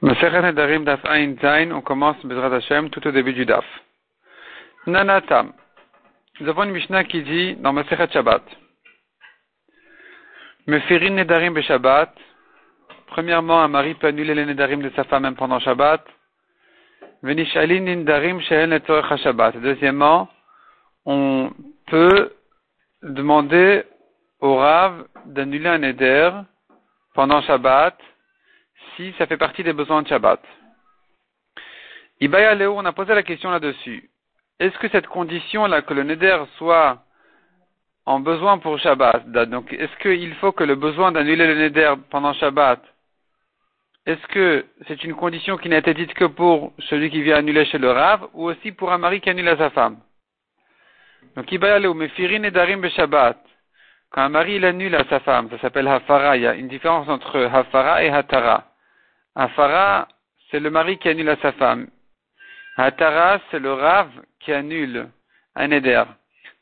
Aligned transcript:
Daf 0.00 1.04
on 1.72 1.80
commence 1.80 2.24
Bezrat 2.24 2.54
Hashem 2.54 2.88
tout 2.90 3.04
au 3.06 3.10
début 3.10 3.32
du 3.32 3.44
Daf. 3.44 3.64
Nanatam. 4.86 5.52
Nous 6.38 6.48
avons 6.48 6.62
une 6.62 6.70
Mishnah 6.70 7.02
qui 7.02 7.22
dit 7.22 7.56
dans 7.56 7.72
Masechet 7.72 8.08
Shabbat. 8.12 8.42
Mefirin 10.68 11.10
Nedarim 11.10 11.52
Be 11.52 11.62
Shabbat. 11.62 12.14
Premièrement, 13.08 13.60
un 13.60 13.66
mari 13.66 13.94
peut 13.94 14.06
annuler 14.06 14.34
les 14.34 14.46
Nedarim 14.46 14.82
de 14.82 14.90
sa 14.94 15.02
femme 15.02 15.22
même 15.22 15.34
pendant 15.34 15.58
Shabbat. 15.58 16.04
Venishalin 17.24 17.80
Nedarim 17.80 18.40
Shehen 18.42 18.70
Letorech 18.70 19.20
Shabbat. 19.20 19.56
Deuxièmement, 19.56 20.28
on 21.06 21.50
peut 21.88 22.32
demander 23.02 23.82
au 24.38 24.54
Rav 24.54 25.08
d'annuler 25.26 25.70
un 25.70 25.78
Neder 25.78 26.30
pendant 27.14 27.42
Shabbat 27.42 27.98
ça 29.18 29.26
fait 29.26 29.36
partie 29.36 29.62
des 29.62 29.72
besoins 29.72 30.02
de 30.02 30.08
Shabbat. 30.08 30.40
Ibaya 32.20 32.54
Léo, 32.54 32.74
on 32.76 32.84
a 32.84 32.92
posé 32.92 33.14
la 33.14 33.22
question 33.22 33.50
là-dessus. 33.50 34.10
Est-ce 34.58 34.76
que 34.78 34.88
cette 34.88 35.06
condition-là, 35.06 35.82
que 35.82 35.94
le 35.94 36.02
Neder 36.02 36.38
soit 36.56 37.04
en 38.06 38.20
besoin 38.20 38.58
pour 38.58 38.78
Shabbat, 38.78 39.30
donc 39.50 39.72
est-ce 39.72 39.96
qu'il 40.02 40.34
faut 40.36 40.52
que 40.52 40.64
le 40.64 40.74
besoin 40.74 41.12
d'annuler 41.12 41.46
le 41.46 41.54
Neder 41.54 41.94
pendant 42.10 42.32
Shabbat, 42.32 42.82
est-ce 44.06 44.26
que 44.28 44.64
c'est 44.86 45.04
une 45.04 45.14
condition 45.14 45.58
qui 45.58 45.68
n'a 45.68 45.78
été 45.78 45.92
dite 45.94 46.14
que 46.14 46.24
pour 46.24 46.72
celui 46.88 47.10
qui 47.10 47.22
vient 47.22 47.36
annuler 47.36 47.66
chez 47.66 47.78
le 47.78 47.90
Rav, 47.90 48.28
ou 48.32 48.44
aussi 48.44 48.72
pour 48.72 48.90
un 48.90 48.98
mari 48.98 49.20
qui 49.20 49.30
annule 49.30 49.48
à 49.48 49.56
sa 49.56 49.70
femme? 49.70 49.98
Donc 51.36 51.52
Ibaya 51.52 51.78
Léo, 51.78 51.94
Mefirin 51.94 52.38
Nedarim 52.40 52.80
Be 52.80 52.88
Shabbat. 52.88 53.38
Quand 54.10 54.22
un 54.22 54.30
mari 54.30 54.54
il 54.54 54.64
annule 54.64 54.94
à 54.94 55.04
sa 55.04 55.20
femme, 55.20 55.50
ça 55.50 55.58
s'appelle 55.58 55.86
Hafara. 55.86 56.36
Il 56.36 56.42
y 56.42 56.46
a 56.46 56.54
une 56.54 56.68
différence 56.68 57.08
entre 57.08 57.38
Hafara 57.38 58.02
et 58.02 58.08
Hatara. 58.08 58.64
Hafara, 59.38 60.08
c'est 60.50 60.58
le 60.58 60.68
mari 60.68 60.98
qui 60.98 61.08
annule 61.08 61.28
à 61.28 61.36
sa 61.36 61.52
femme. 61.52 61.86
Hatara, 62.76 63.40
c'est 63.50 63.60
le 63.60 63.72
Rav 63.72 64.10
qui 64.40 64.52
annule 64.52 65.08
un 65.54 65.68
Neder. 65.68 66.02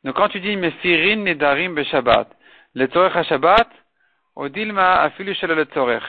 Donc 0.04 0.16
quand 0.16 0.28
tu 0.28 0.40
dis 0.40 0.56
Mefirin 0.56 1.16
Nedarim 1.16 1.74
Beshabbat, 1.74 2.28
le 2.74 2.86
Torech 2.88 3.26
Shabbat, 3.26 3.68
Odilma 4.36 5.00
Afilu 5.00 5.34
le 5.42 5.64
Torech. 5.64 6.02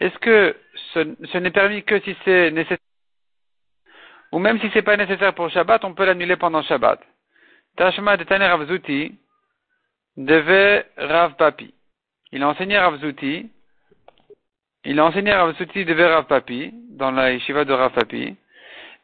Est-ce 0.00 0.18
que 0.18 0.56
ce, 0.94 1.36
n'est 1.38 1.50
permis 1.50 1.82
que 1.82 2.00
si 2.00 2.16
c'est 2.24 2.50
nécessaire? 2.50 2.78
Ou 4.32 4.38
même 4.38 4.58
si 4.60 4.70
c'est 4.72 4.80
pas 4.80 4.96
nécessaire 4.96 5.34
pour 5.34 5.50
Shabbat, 5.50 5.84
on 5.84 5.92
peut 5.92 6.06
l'annuler 6.06 6.36
pendant 6.36 6.62
Shabbat. 6.62 6.98
Tashma 7.76 8.16
de 8.16 8.24
Taner 8.24 8.46
Ravzuti 8.46 9.18
devait 10.16 10.86
Rav 10.96 11.36
Papi. 11.36 11.74
Il 12.32 12.42
a 12.42 12.48
enseigné 12.48 12.78
Rav 12.78 12.98
Zuti 13.00 13.50
il 14.88 15.00
a 15.00 15.04
enseigné 15.04 15.32
Rav 15.34 15.52
Souti 15.56 15.84
de 15.84 16.00
Rav 16.00 16.26
Papi, 16.26 16.72
dans 16.90 17.10
la 17.10 17.32
yeshiva 17.32 17.64
de 17.64 17.72
Rav 17.72 17.90
Papi. 17.92 18.36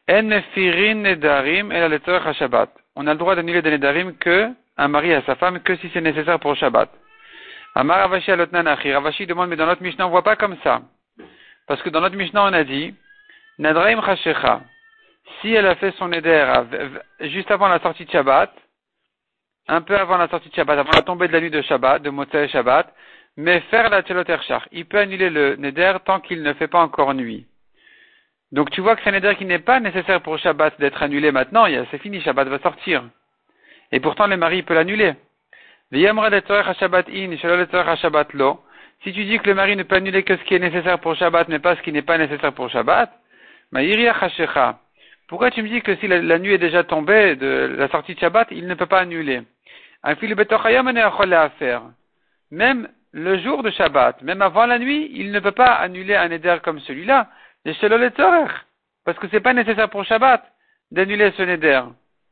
En 0.09 0.23
mefirin 0.23 0.95
nedarim 0.95 1.73
et 1.73 1.79
la 1.79 2.33
Shabbat. 2.33 2.69
On 2.95 3.05
a 3.05 3.11
le 3.11 3.19
droit 3.19 3.35
d'annuler 3.35 3.61
des 3.61 3.71
nedarim 3.71 4.15
que 4.17 4.49
un 4.77 4.87
mari 4.87 5.13
à 5.13 5.21
sa 5.23 5.35
femme 5.35 5.59
que 5.59 5.75
si 5.75 5.89
c'est 5.93 5.99
nécessaire 5.99 6.39
pour 6.39 6.55
Shabbat. 6.55 6.89
Amar 7.75 7.99
Ravashi 7.99 8.31
alotnan 8.31 8.65
achi. 8.65 8.93
Ravashi 8.93 9.25
demande, 9.25 9.49
mais 9.49 9.57
dans 9.57 9.65
notre 9.65 9.83
Mishnah, 9.83 10.07
on 10.07 10.09
voit 10.09 10.23
pas 10.23 10.37
comme 10.37 10.55
ça. 10.63 10.81
Parce 11.67 11.81
que 11.81 11.89
dans 11.89 11.99
notre 11.99 12.15
Mishnah, 12.15 12.45
on 12.45 12.53
a 12.53 12.63
dit, 12.63 12.95
Nadraim 13.59 14.01
chashecha. 14.01 14.61
Si 15.41 15.53
elle 15.53 15.67
a 15.67 15.75
fait 15.75 15.93
son 15.97 16.07
neder 16.07 16.45
juste 17.19 17.51
avant 17.51 17.67
la 17.67 17.79
sortie 17.79 18.05
de 18.05 18.11
Shabbat, 18.11 18.53
un 19.67 19.81
peu 19.81 19.97
avant 19.97 20.17
la 20.17 20.29
sortie 20.29 20.49
de 20.49 20.55
Shabbat, 20.55 20.79
avant 20.79 20.91
la 20.95 21.01
tombée 21.01 21.27
de 21.27 21.33
la 21.33 21.41
nuit 21.41 21.51
de 21.51 21.61
Shabbat, 21.61 22.01
de 22.01 22.09
Motzei 22.09 22.47
Shabbat, 22.47 22.87
mais 23.37 23.61
faire 23.71 23.89
la 23.89 24.03
teloterchar, 24.03 24.67
il 24.71 24.85
peut 24.85 24.99
annuler 24.99 25.29
le 25.29 25.55
neder 25.55 25.97
tant 26.05 26.19
qu'il 26.19 26.43
ne 26.43 26.53
fait 26.53 26.67
pas 26.67 26.81
encore 26.81 27.13
nuit. 27.13 27.45
Donc 28.51 28.69
tu 28.69 28.81
vois 28.81 28.95
que 28.95 29.01
c'est 29.03 29.09
un 29.09 29.13
neder 29.13 29.35
qui 29.35 29.45
n'est 29.45 29.59
pas 29.59 29.79
nécessaire 29.79 30.21
pour 30.21 30.37
Shabbat 30.37 30.79
d'être 30.79 31.01
annulé 31.01 31.31
maintenant, 31.31 31.65
c'est 31.89 31.97
fini, 31.97 32.21
Shabbat 32.21 32.47
va 32.47 32.59
sortir. 32.59 33.03
Et 33.91 33.99
pourtant 33.99 34.27
le 34.27 34.37
mari 34.37 34.61
peut 34.63 34.75
l'annuler. 34.75 35.13
Si 39.03 39.11
tu 39.11 39.25
dis 39.25 39.37
que 39.39 39.47
le 39.47 39.53
mari 39.55 39.75
ne 39.75 39.83
peut 39.83 39.95
annuler 39.95 40.23
que 40.23 40.37
ce 40.37 40.43
qui 40.43 40.55
est 40.55 40.59
nécessaire 40.59 40.99
pour 40.99 41.15
Shabbat, 41.15 41.49
mais 41.49 41.59
pas 41.59 41.75
ce 41.75 41.81
qui 41.81 41.91
n'est 41.91 42.01
pas 42.01 42.17
nécessaire 42.17 42.53
pour 42.53 42.69
Shabbat, 42.69 43.11
pourquoi 45.27 45.51
tu 45.51 45.63
me 45.63 45.67
dis 45.69 45.81
que 45.81 45.95
si 45.95 46.07
la, 46.07 46.39
nuit 46.39 46.53
est 46.53 46.59
déjà 46.59 46.83
tombée 46.83 47.35
de 47.35 47.75
la 47.77 47.87
sortie 47.89 48.13
de 48.13 48.19
Shabbat, 48.19 48.49
il 48.51 48.67
ne 48.67 48.75
peut 48.75 48.85
pas 48.85 48.99
annuler? 48.99 49.41
Même 52.51 52.89
le 53.13 53.37
jour 53.37 53.61
de 53.61 53.69
Shabbat, 53.69 54.21
même 54.23 54.41
avant 54.41 54.65
la 54.65 54.79
nuit, 54.79 55.11
il 55.13 55.31
ne 55.31 55.39
peut 55.39 55.51
pas 55.51 55.73
annuler 55.75 56.15
un 56.15 56.31
éder 56.31 56.57
comme 56.63 56.79
celui-là, 56.79 57.29
parce 59.05 59.19
que 59.19 59.27
c'est 59.29 59.39
pas 59.39 59.53
nécessaire 59.53 59.89
pour 59.89 60.03
Shabbat 60.03 60.43
d'annuler 60.91 61.31
ce 61.37 61.43
neder, 61.43 61.81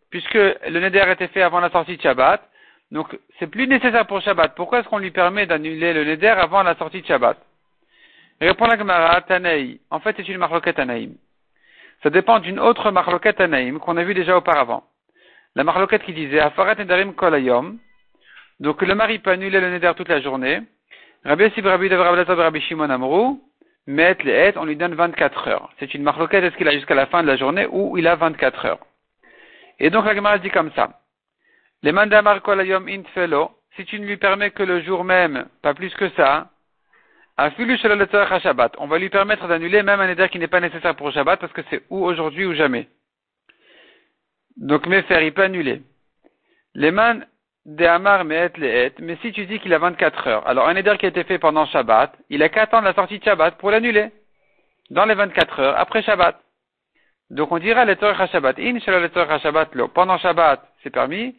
puisque 0.09 0.33
le 0.33 0.79
neder 0.79 1.05
était 1.11 1.27
fait 1.27 1.43
avant 1.43 1.59
la 1.59 1.69
sortie 1.69 1.97
de 1.97 2.01
Shabbat, 2.01 2.41
donc 2.89 3.17
c'est 3.39 3.47
plus 3.47 3.67
nécessaire 3.67 4.07
pour 4.07 4.21
Shabbat. 4.21 4.55
Pourquoi 4.55 4.79
est-ce 4.79 4.89
qu'on 4.89 4.97
lui 4.97 5.11
permet 5.11 5.45
d'annuler 5.45 5.93
le 5.93 6.03
neder 6.03 6.27
avant 6.27 6.63
la 6.63 6.75
sortie 6.75 7.01
de 7.01 7.07
Shabbat? 7.07 7.37
Répond 8.41 8.65
la 8.65 8.77
Gemara, 8.77 9.21
Tanaï. 9.21 9.79
En 9.91 9.99
fait, 9.99 10.15
c'est 10.17 10.27
une 10.27 10.39
marloquette 10.39 10.77
Tanaïm. 10.77 11.13
Ça 12.01 12.09
dépend 12.09 12.39
d'une 12.39 12.59
autre 12.59 12.89
marloquette 12.89 13.37
Tanaïm 13.37 13.79
qu'on 13.79 13.97
a 13.97 14.03
vu 14.03 14.15
déjà 14.15 14.35
auparavant. 14.35 14.83
La 15.55 15.63
marloquette 15.63 16.03
qui 16.03 16.13
disait, 16.13 16.39
Afarat 16.39 16.75
Nedarim 16.75 17.13
Kolayom, 17.13 17.77
donc 18.61 18.83
le 18.83 18.93
mari 18.93 19.17
peut 19.17 19.31
annuler 19.31 19.59
le 19.59 19.71
neder 19.71 19.91
toute 19.97 20.07
la 20.07 20.21
journée. 20.21 20.61
Rabbi 21.25 21.49
Sib 21.55 21.65
Rabbi 21.65 21.89
Rabbi 21.89 22.61
Shimon 22.61 22.91
Amrou, 22.91 23.41
met 23.87 24.15
les 24.23 24.31
et, 24.31 24.53
on 24.55 24.65
lui 24.65 24.75
donne 24.75 24.93
24 24.93 25.47
heures. 25.47 25.69
C'est 25.79 25.95
une 25.95 26.03
marloquette, 26.03 26.43
est-ce 26.43 26.55
qu'il 26.57 26.67
a 26.67 26.71
jusqu'à 26.71 26.93
la 26.93 27.07
fin 27.07 27.23
de 27.23 27.27
la 27.27 27.37
journée 27.37 27.67
ou 27.71 27.97
il 27.97 28.05
a 28.05 28.15
24 28.15 28.65
heures? 28.65 28.85
Et 29.79 29.89
donc 29.89 30.05
la 30.05 30.13
Gemara 30.13 30.37
dit 30.37 30.51
comme 30.51 30.71
ça. 30.73 31.01
Les 31.81 31.91
mandamar 31.91 32.43
kolayom 32.43 32.87
intfelo, 32.87 33.49
si 33.75 33.85
tu 33.85 33.99
ne 33.99 34.05
lui 34.05 34.17
permets 34.17 34.51
que 34.51 34.61
le 34.61 34.81
jour 34.81 35.03
même, 35.03 35.47
pas 35.63 35.73
plus 35.73 35.91
que 35.95 36.09
ça, 36.09 36.51
Shabbat. 37.39 38.75
On 38.77 38.85
va 38.85 38.99
lui 38.99 39.09
permettre 39.09 39.47
d'annuler 39.47 39.81
même 39.81 39.99
un 39.99 40.07
neder 40.07 40.29
qui 40.29 40.37
n'est 40.37 40.47
pas 40.47 40.59
nécessaire 40.59 40.95
pour 40.95 41.11
Shabbat 41.11 41.39
parce 41.39 41.53
que 41.53 41.63
c'est 41.71 41.81
ou 41.89 42.05
aujourd'hui 42.05 42.45
ou 42.45 42.53
jamais. 42.53 42.87
Donc, 44.57 44.87
faire, 45.07 45.23
il 45.23 45.33
peut 45.33 45.41
annuler. 45.41 45.81
Les 46.75 46.91
man 46.91 47.25
de 47.65 47.85
Amar 47.85 48.25
Me'et 48.25 48.57
Le'et, 48.57 48.93
mais 48.99 49.17
si 49.21 49.31
tu 49.31 49.45
dis 49.45 49.59
qu'il 49.59 49.73
a 49.73 49.77
24 49.77 50.27
heures, 50.27 50.47
alors 50.47 50.67
un 50.67 50.75
éder 50.75 50.95
qui 50.99 51.05
a 51.05 51.09
été 51.09 51.23
fait 51.23 51.37
pendant 51.37 51.65
Shabbat, 51.67 52.13
il 52.29 52.41
a 52.41 52.49
qu'à 52.49 52.63
attendre 52.63 52.85
la 52.85 52.93
sortie 52.93 53.19
de 53.19 53.23
Shabbat 53.23 53.57
pour 53.57 53.71
l'annuler. 53.71 54.11
Dans 54.89 55.05
les 55.05 55.13
24 55.13 55.59
heures, 55.59 55.77
après 55.77 56.01
Shabbat. 56.01 56.41
Donc 57.29 57.51
on 57.51 57.59
dira 57.59 57.85
le 57.85 57.95
Torah 57.95 58.27
Shabbat. 58.27 58.59
In 58.59 58.79
Shabbat 58.79 59.73
lo. 59.75 59.87
Pendant 59.87 60.17
Shabbat, 60.17 60.61
c'est 60.83 60.89
permis. 60.89 61.37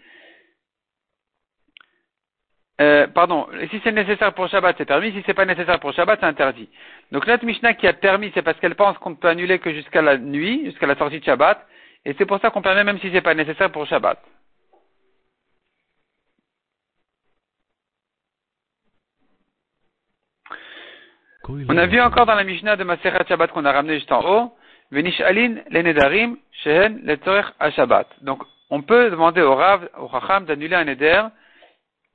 Euh, 2.80 3.06
pardon, 3.08 3.46
si 3.70 3.80
c'est 3.84 3.92
nécessaire 3.92 4.32
pour 4.32 4.48
Shabbat, 4.48 4.76
c'est 4.78 4.86
permis. 4.86 5.12
Si 5.12 5.22
c'est 5.26 5.34
pas 5.34 5.44
nécessaire 5.44 5.78
pour 5.80 5.92
Shabbat, 5.92 6.18
c'est 6.20 6.26
interdit. 6.26 6.70
Donc 7.10 7.26
notre 7.26 7.44
Mishnah 7.44 7.74
qui 7.74 7.86
a 7.86 7.92
permis, 7.92 8.30
c'est 8.32 8.42
parce 8.42 8.58
qu'elle 8.58 8.74
pense 8.74 8.96
qu'on 8.98 9.14
peut 9.14 9.28
annuler 9.28 9.58
que 9.58 9.72
jusqu'à 9.72 10.00
la 10.00 10.16
nuit, 10.16 10.64
jusqu'à 10.64 10.86
la 10.86 10.96
sortie 10.96 11.20
de 11.20 11.24
Shabbat. 11.24 11.66
Et 12.06 12.14
c'est 12.16 12.26
pour 12.26 12.40
ça 12.40 12.50
qu'on 12.50 12.62
permet 12.62 12.84
même 12.84 12.98
si 13.00 13.10
c'est 13.12 13.20
pas 13.20 13.34
nécessaire 13.34 13.70
pour 13.70 13.86
Shabbat. 13.86 14.18
On 21.48 21.76
a 21.76 21.86
vu 21.86 22.00
encore 22.00 22.26
dans 22.26 22.34
la 22.34 22.44
Mishnah 22.44 22.76
de 22.76 22.84
Maseret 22.84 23.24
Shabbat 23.26 23.50
qu'on 23.50 23.64
a 23.64 23.72
ramené 23.72 23.94
juste 23.94 24.12
en 24.12 24.22
haut, 24.24 24.52
Venishalin 24.92 25.56
le 25.70 25.82
Nedarim 25.82 26.36
Shehen 26.62 27.00
le 27.04 27.16
Shabbat. 27.70 28.06
Donc, 28.22 28.42
on 28.70 28.82
peut 28.82 29.10
demander 29.10 29.42
au 29.42 29.54
Rav, 29.54 29.88
au 29.98 30.08
Chacham 30.08 30.44
d'annuler 30.44 30.76
un 30.76 30.84
Neder 30.84 31.22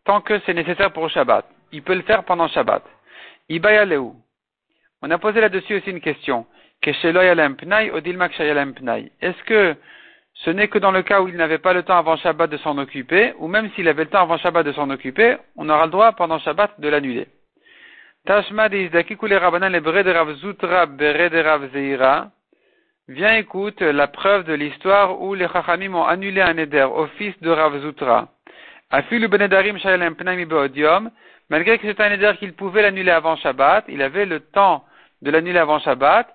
tant 0.05 0.21
que 0.21 0.39
c'est 0.45 0.53
nécessaire 0.53 0.91
pour 0.93 1.09
Shabbat. 1.09 1.45
Il 1.71 1.83
peut 1.83 1.95
le 1.95 2.03
faire 2.03 2.23
pendant 2.23 2.47
Shabbat. 2.47 2.83
Ibaya 3.49 3.85
Leu. 3.85 4.11
On 5.01 5.11
a 5.11 5.17
posé 5.17 5.41
là-dessus 5.41 5.75
aussi 5.75 5.89
une 5.91 6.01
question. 6.01 6.45
Est-ce 6.81 7.03
que 9.43 9.75
ce 10.33 10.49
n'est 10.51 10.67
que 10.67 10.79
dans 10.79 10.91
le 10.91 11.01
cas 11.01 11.21
où 11.21 11.27
il 11.27 11.35
n'avait 11.35 11.57
pas 11.57 11.73
le 11.73 11.83
temps 11.83 11.97
avant 11.97 12.15
Shabbat 12.17 12.49
de 12.49 12.57
s'en 12.57 12.77
occuper, 12.77 13.33
ou 13.39 13.47
même 13.47 13.69
s'il 13.71 13.87
avait 13.87 14.05
le 14.05 14.09
temps 14.09 14.21
avant 14.21 14.37
Shabbat 14.37 14.65
de 14.65 14.71
s'en 14.71 14.89
occuper, 14.89 15.37
on 15.55 15.69
aura 15.69 15.85
le 15.85 15.91
droit 15.91 16.13
pendant 16.13 16.39
Shabbat 16.39 16.79
de 16.79 16.87
l'annuler? 16.87 17.27
Tashma 18.27 18.67
de. 18.67 18.89
Viens 23.07 23.35
écoute 23.35 23.81
la 23.81 24.07
preuve 24.07 24.43
de 24.43 24.53
l'histoire 24.53 25.21
où 25.21 25.33
les 25.33 25.47
Chachamim 25.47 25.95
ont 25.95 26.03
annulé 26.03 26.41
un 26.41 26.57
éder 26.57 26.83
au 26.83 27.07
fils 27.17 27.33
de 27.39 27.49
Rav 27.49 27.79
Zutra. 27.79 28.27
Afilu 28.91 29.29
benedarim 29.29 29.77
shayalem 29.77 30.15
pnaimi 30.15 30.43
beodium. 30.43 31.09
Malgré 31.49 31.77
que 31.77 31.87
c'était 31.87 32.03
un 32.03 32.11
éder 32.11 32.33
qu'il 32.37 32.51
pouvait 32.51 32.81
l'annuler 32.81 33.11
avant 33.11 33.37
Shabbat, 33.37 33.85
il 33.87 34.01
avait 34.01 34.25
le 34.25 34.41
temps 34.41 34.83
de 35.21 35.31
l'annuler 35.31 35.59
avant 35.59 35.79
Shabbat, 35.79 36.27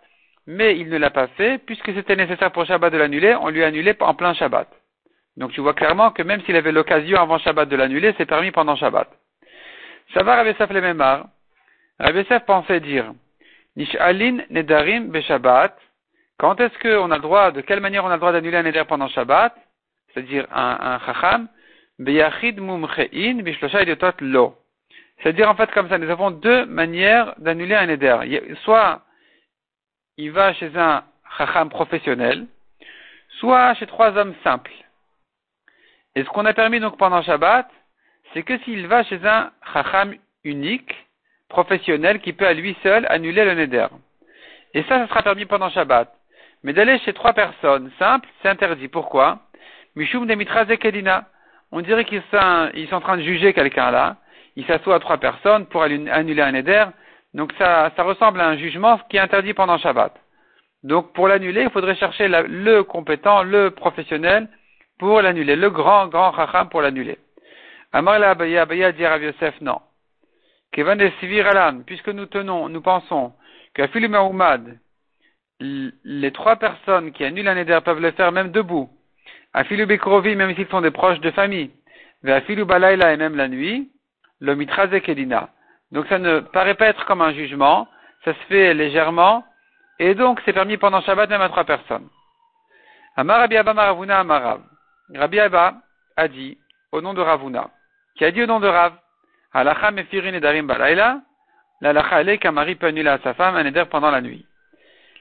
mais 0.47 0.79
il 0.79 0.89
ne 0.89 0.97
l'a 0.97 1.11
pas 1.11 1.27
fait, 1.37 1.59
puisque 1.59 1.93
c'était 1.93 2.17
nécessaire 2.17 2.53
pour 2.53 2.65
Shabbat 2.65 2.91
de 2.91 2.97
l'annuler, 2.97 3.37
on 3.39 3.51
lui 3.51 3.63
a 3.63 3.67
annulé 3.67 3.95
en 4.01 4.15
plein 4.15 4.33
Shabbat. 4.33 4.69
Donc 5.37 5.53
tu 5.53 5.61
vois 5.61 5.75
clairement 5.75 6.11
que 6.11 6.23
même 6.23 6.41
s'il 6.45 6.57
avait 6.57 6.73
l'occasion 6.73 7.21
avant 7.21 7.39
Shabbat 7.39 7.69
de 7.69 7.77
l'annuler, 7.77 8.15
c'est 8.17 8.25
permis 8.25 8.51
pendant 8.51 8.77
Shabbat. 8.77 9.11
Ça 10.15 10.23
va 10.23 10.37
Rabbi 10.37 10.55
Saf 10.57 10.71
Rabbi 12.03 12.25
pensait 12.47 12.81
dire, 12.81 13.15
Nish'alin 13.77 14.43
nedarim 14.51 15.13
beshabbat. 15.13 15.73
Quand 16.37 16.59
est-ce 16.61 16.77
qu'on 16.81 17.13
a 17.13 17.17
le 17.17 17.23
droit, 17.23 17.53
de 17.53 17.61
quelle 17.61 17.79
manière 17.79 18.05
on 18.05 18.09
a 18.09 18.15
le 18.15 18.19
droit 18.19 18.33
d'annuler 18.33 18.57
un 18.57 18.65
neder 18.65 18.83
pendant 18.89 19.07
Shabbat? 19.07 19.55
C'est-à-dire 20.09 20.49
un, 20.51 20.79
un 20.81 20.99
chacham. 21.07 21.49
Beyachid 22.01 22.61
mumchein 22.61 23.43
bishlosha 23.43 23.83
idiotot 23.83 24.15
lo. 24.21 24.57
C'est-à-dire 25.19 25.49
en 25.49 25.55
fait 25.55 25.71
comme 25.71 25.89
ça, 25.89 25.99
nous 25.99 26.11
avons 26.11 26.33
deux 26.33 26.67
manières 26.67 27.35
d'annuler 27.39 27.77
un 27.77 27.87
neder. 27.87 28.19
Soit 28.65 29.03
il 30.17 30.33
va 30.33 30.55
chez 30.55 30.77
un 30.77 31.05
chacham 31.39 31.69
professionnel, 31.71 32.47
soit 33.39 33.75
chez 33.75 33.87
trois 33.87 34.17
hommes 34.19 34.35
simples. 34.43 34.73
Et 36.17 36.25
ce 36.25 36.29
qu'on 36.31 36.47
a 36.47 36.53
permis 36.53 36.81
donc 36.81 36.99
pendant 36.99 37.23
Shabbat, 37.23 37.71
c'est 38.35 38.43
que 38.43 38.59
s'il 38.59 38.89
va 38.89 39.05
chez 39.05 39.25
un 39.25 39.53
chacham 39.73 40.17
unique, 40.43 40.93
professionnel, 41.53 42.21
qui 42.21 42.33
peut 42.33 42.47
à 42.47 42.55
lui 42.55 42.77
seul 42.83 43.07
annuler 43.09 43.45
le 43.45 43.55
neder. 43.55 43.87
Et 44.75 44.83
ça, 44.85 44.99
ça 44.99 45.09
sera 45.09 45.23
permis 45.23 45.45
pendant 45.45 45.71
Shabbat. 45.71 46.13
Mais 46.65 46.73
d'aller 46.73 46.99
chez 47.01 47.13
trois 47.13 47.33
personnes 47.33 47.91
simples, 47.99 48.29
c'est 48.41 48.49
interdit. 48.49 48.89
Pourquoi? 48.89 49.39
Mishum 49.95 50.27
de 50.27 50.75
Kedina. 50.75 51.25
On 51.71 51.81
dirait 51.81 52.05
qu'ils 52.05 52.23
sont, 52.31 52.71
ils 52.75 52.89
sont 52.89 52.97
en 52.97 53.01
train 53.01 53.17
de 53.17 53.23
juger 53.23 53.53
quelqu'un 53.53 53.91
là. 53.91 54.17
Ils 54.57 54.67
s'assoient 54.67 54.97
à 54.97 55.01
trois 55.01 55.19
personnes 55.19 55.67
pour 55.67 55.83
annuler 55.83 56.43
un 56.43 56.53
neder. 56.53 56.87
Donc 57.35 57.53
ça, 57.59 57.91
ça 57.97 58.03
ressemble 58.03 58.41
à 58.41 58.49
un 58.49 58.57
jugement 58.57 58.99
qui 59.09 59.17
est 59.17 59.21
interdit 59.21 59.55
pendant 59.55 59.79
Shabbat. 59.79 60.13
Donc 60.83 61.13
pour 61.13 61.29
l'annuler, 61.29 61.63
il 61.63 61.71
faudrait 61.71 61.97
chercher 61.97 62.29
le 62.29 62.83
compétent, 62.83 63.43
le 63.43 63.71
professionnel 63.71 64.49
pour 64.99 65.21
l'annuler, 65.23 65.57
le 65.57 65.71
grand, 65.71 66.09
grand 66.09 66.35
chacham 66.35 66.69
pour 66.69 66.83
l'annuler. 66.83 67.19
Amar 67.93 68.19
la 68.19 68.31
Abaya, 68.31 68.63
Abaya 68.63 68.93
dit 68.93 69.07
Rav 69.07 69.23
Yosef, 69.23 69.61
non. 69.61 69.81
Kevan 70.73 70.97
de 70.97 71.83
puisque 71.85 72.09
nous 72.09 72.27
tenons, 72.27 72.69
nous 72.69 72.81
pensons 72.81 73.33
qu'à 73.75 73.89
Mahoumad, 74.09 74.79
les 75.61 76.33
trois 76.33 76.57
personnes 76.57 77.13
qui 77.13 77.25
annulent 77.25 77.49
un 77.49 77.57
éder 77.57 77.79
peuvent 77.85 78.01
le 78.01 78.11
faire 78.13 78.33
même 78.33 78.51
debout. 78.51 78.91
À 79.53 79.65
Bekrovi, 79.65 80.35
même 80.35 80.55
s'ils 80.55 80.69
sont 80.69 80.81
des 80.81 80.91
proches 80.91 81.21
de 81.21 81.31
famille. 81.31 81.71
Vers 82.23 82.43
Filu 82.45 82.65
Balaila 82.65 83.13
et 83.13 83.17
même 83.17 83.37
la 83.37 83.49
nuit, 83.49 83.91
le 84.41 84.55
Kedina. 85.01 85.51
Donc 85.91 86.07
ça 86.09 86.19
ne 86.19 86.41
paraît 86.41 86.75
pas 86.75 86.87
être 86.87 87.05
comme 87.05 87.21
un 87.21 87.33
jugement, 87.33 87.87
ça 88.25 88.33
se 88.33 88.39
fait 88.49 88.73
légèrement, 88.73 89.45
et 89.99 90.15
donc 90.15 90.41
c'est 90.45 90.55
permis 90.55 90.79
pendant 90.79 91.03
Shabbat 91.03 91.29
même 91.29 91.43
à 91.43 91.51
trois 91.51 91.65
personnes. 91.65 92.09
Amar 93.17 93.41
Rabbi 93.41 93.57
Abba 93.59 93.75
Maravuna 93.75 94.21
Amarav. 94.21 94.63
Rabbi 95.15 95.39
Abba 95.39 95.75
a 96.17 96.29
dit, 96.29 96.57
au 96.93 97.03
nom 97.03 97.13
de 97.13 97.21
Ravuna, 97.21 97.69
qui 98.17 98.25
a 98.25 98.31
dit 98.31 98.43
au 98.43 98.47
nom 98.47 98.59
de 98.59 98.69
Rav, 98.69 98.95
Halacha 99.55 99.91
mefirin 99.91 100.35
edarim 100.35 100.67
balayla, 100.67 101.21
l'alacha 101.81 102.21
elle 102.21 102.39
qu'un 102.39 102.53
mari 102.53 102.75
peut 102.75 102.87
annuler 102.87 103.11
à 103.11 103.19
sa 103.19 103.35
femme 103.35 103.57
un 103.57 103.67
éder 103.67 103.85
pendant 103.91 104.11
la 104.11 104.21
nuit. 104.21 104.47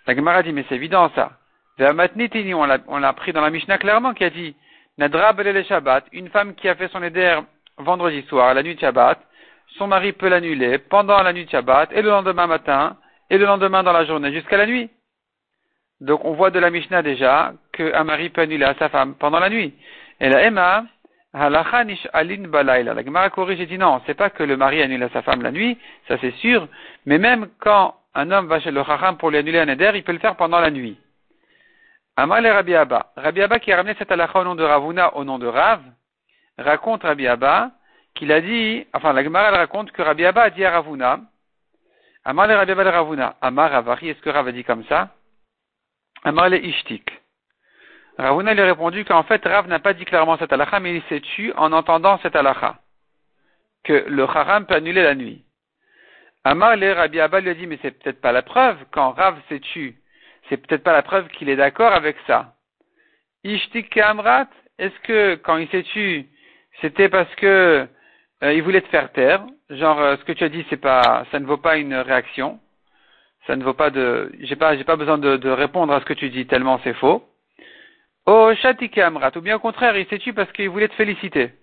La 0.07 0.15
Gemara 0.15 0.43
dit, 0.43 0.53
mais 0.53 0.65
c'est 0.69 0.75
évident 0.75 1.11
ça. 1.15 1.31
On 1.79 2.65
l'a, 2.65 2.77
on 2.87 2.97
l'a 2.99 3.13
pris 3.13 3.33
dans 3.33 3.41
la 3.41 3.49
Mishnah 3.49 3.77
clairement 3.77 4.13
qui 4.13 4.23
a 4.23 4.29
dit, 4.29 4.55
Nadra 4.97 5.33
le 5.33 5.63
Shabbat, 5.63 6.05
une 6.11 6.29
femme 6.29 6.53
qui 6.55 6.67
a 6.69 6.75
fait 6.75 6.89
son 6.89 7.01
éder 7.01 7.39
vendredi 7.77 8.21
soir, 8.23 8.53
la 8.53 8.61
nuit 8.61 8.75
de 8.75 8.79
Shabbat, 8.79 9.19
son 9.77 9.87
mari 9.87 10.11
peut 10.11 10.27
l'annuler 10.27 10.77
pendant 10.77 11.21
la 11.23 11.33
nuit 11.33 11.45
de 11.45 11.49
Shabbat 11.49 11.91
et 11.93 12.01
le 12.01 12.09
lendemain 12.09 12.47
matin 12.47 12.97
et 13.29 13.37
le 13.37 13.45
lendemain 13.45 13.83
dans 13.83 13.93
la 13.93 14.05
journée 14.05 14.31
jusqu'à 14.31 14.57
la 14.57 14.65
nuit. 14.65 14.89
Donc 16.01 16.25
on 16.25 16.33
voit 16.33 16.51
de 16.51 16.59
la 16.59 16.69
Mishnah 16.69 17.01
déjà 17.01 17.53
qu'un 17.73 18.03
mari 18.03 18.29
peut 18.29 18.41
annuler 18.41 18.65
à 18.65 18.75
sa 18.75 18.89
femme 18.89 19.15
pendant 19.15 19.39
la 19.39 19.49
nuit. 19.49 19.73
Et 20.19 20.29
la 20.29 20.43
Emma. 20.43 20.85
La 21.33 21.63
Gemara 23.03 23.29
corrige 23.29 23.61
et 23.61 23.65
dit 23.65 23.77
non, 23.77 24.01
c'est 24.05 24.15
pas 24.15 24.29
que 24.29 24.43
le 24.43 24.57
mari 24.57 24.81
annule 24.81 25.03
à 25.03 25.09
sa 25.09 25.21
femme 25.21 25.41
la 25.41 25.51
nuit, 25.51 25.77
ça 26.07 26.17
c'est 26.19 26.35
sûr, 26.35 26.67
mais 27.05 27.17
même 27.17 27.47
quand 27.59 27.95
un 28.13 28.31
homme 28.31 28.47
va 28.47 28.59
chez 28.59 28.71
le 28.71 28.83
Chacham 28.83 29.17
pour 29.17 29.31
lui 29.31 29.37
annuler 29.37 29.59
un 29.59 29.67
éder, 29.69 29.91
il 29.95 30.03
peut 30.03 30.11
le 30.11 30.19
faire 30.19 30.35
pendant 30.35 30.59
la 30.59 30.69
nuit. 30.69 30.99
Amal 32.17 32.45
et 32.45 32.51
Rabbi 32.51 32.75
Abba. 32.75 33.13
Rabbi 33.15 33.41
Abba 33.41 33.59
qui 33.59 33.71
a 33.71 33.77
ramené 33.77 33.95
cette 33.97 34.11
halakha 34.11 34.41
au 34.41 34.43
nom 34.43 34.55
de 34.55 34.63
Ravuna 34.63 35.15
au 35.15 35.23
nom 35.23 35.39
de 35.39 35.47
Rav, 35.47 35.81
raconte 36.57 37.03
Rabbi 37.03 37.25
Abba 37.27 37.71
qu'il 38.13 38.31
a 38.33 38.41
dit, 38.41 38.85
enfin 38.93 39.13
la 39.13 39.23
Gemara 39.23 39.51
raconte 39.51 39.93
que 39.93 40.01
Rabbi 40.01 40.25
Abba 40.25 40.43
a 40.43 40.49
dit 40.49 40.65
à 40.65 40.71
Ravuna, 40.71 41.21
Amal 42.25 42.51
et 42.51 42.55
Rabbi 42.55 42.71
Abba 42.73 42.91
Ravuna, 42.91 43.35
Amar 43.41 43.73
Avari, 43.73 44.09
est-ce 44.09 44.21
que 44.21 44.29
Rav 44.29 44.47
a 44.47 44.51
dit 44.51 44.65
comme 44.65 44.83
ça? 44.85 45.09
Amar 46.23 46.49
le 46.49 46.63
Ishtik. 46.63 47.20
Ravuna 48.21 48.53
lui 48.53 48.61
a 48.61 48.65
répondu 48.65 49.03
qu'en 49.03 49.23
fait, 49.23 49.43
Rav 49.45 49.67
n'a 49.67 49.79
pas 49.79 49.93
dit 49.93 50.05
clairement 50.05 50.37
cette 50.37 50.53
halakha, 50.53 50.79
mais 50.79 50.95
il 50.95 51.03
s'est 51.09 51.21
tué 51.21 51.53
en 51.57 51.71
entendant 51.71 52.19
cette 52.21 52.35
halakha. 52.35 52.77
Que 53.83 54.05
le 54.07 54.23
haram 54.23 54.65
peut 54.65 54.75
annuler 54.75 55.01
la 55.03 55.15
nuit. 55.15 55.43
Amar 56.43 56.75
le 56.75 56.91
Rabbi 56.93 57.19
Abba 57.19 57.39
lui 57.39 57.49
a 57.49 57.53
dit, 57.53 57.67
mais 57.67 57.79
c'est 57.81 57.91
peut-être 57.91 58.21
pas 58.21 58.31
la 58.31 58.41
preuve, 58.41 58.77
quand 58.91 59.11
Rav 59.11 59.39
s'est 59.49 59.59
tué, 59.59 59.95
c'est 60.49 60.57
peut-être 60.57 60.83
pas 60.83 60.93
la 60.93 61.01
preuve 61.01 61.27
qu'il 61.29 61.49
est 61.49 61.55
d'accord 61.55 61.93
avec 61.93 62.15
ça. 62.27 62.53
Ishtik 63.43 63.89
Kamrat, 63.89 64.47
est-ce 64.77 64.99
que 65.01 65.35
quand 65.35 65.57
il 65.57 65.67
s'est 65.69 65.83
tué, 65.83 66.27
c'était 66.81 67.09
parce 67.09 67.33
que 67.35 67.87
euh, 68.43 68.53
il 68.53 68.61
voulait 68.63 68.81
te 68.81 68.89
faire 68.89 69.11
taire, 69.11 69.43
genre 69.69 69.99
euh, 69.99 70.15
ce 70.17 70.23
que 70.25 70.31
tu 70.31 70.43
as 70.43 70.49
dit, 70.49 70.65
c'est 70.69 70.77
pas, 70.77 71.25
ça 71.31 71.39
ne 71.39 71.45
vaut 71.45 71.57
pas 71.57 71.77
une 71.77 71.95
réaction, 71.95 72.59
ça 73.47 73.55
ne 73.55 73.63
vaut 73.63 73.73
pas 73.73 73.89
de, 73.89 74.31
j'ai 74.41 74.55
pas, 74.55 74.77
j'ai 74.77 74.83
pas 74.83 74.95
besoin 74.95 75.17
de, 75.17 75.49
répondre 75.49 75.93
à 75.93 75.99
ce 75.99 76.05
que 76.05 76.13
tu 76.13 76.29
dis 76.29 76.45
tellement 76.45 76.79
c'est 76.83 76.93
faux. 76.93 77.23
Oh, 78.25 78.51
Amrat, 78.97 79.31
ou 79.35 79.41
bien 79.41 79.55
au 79.55 79.59
contraire, 79.59 79.97
il 79.97 80.07
s'est 80.07 80.19
tué 80.19 80.33
parce 80.33 80.51
qu'il 80.51 80.69
voulait 80.69 80.87
te 80.87 80.93
féliciter. 80.93 81.53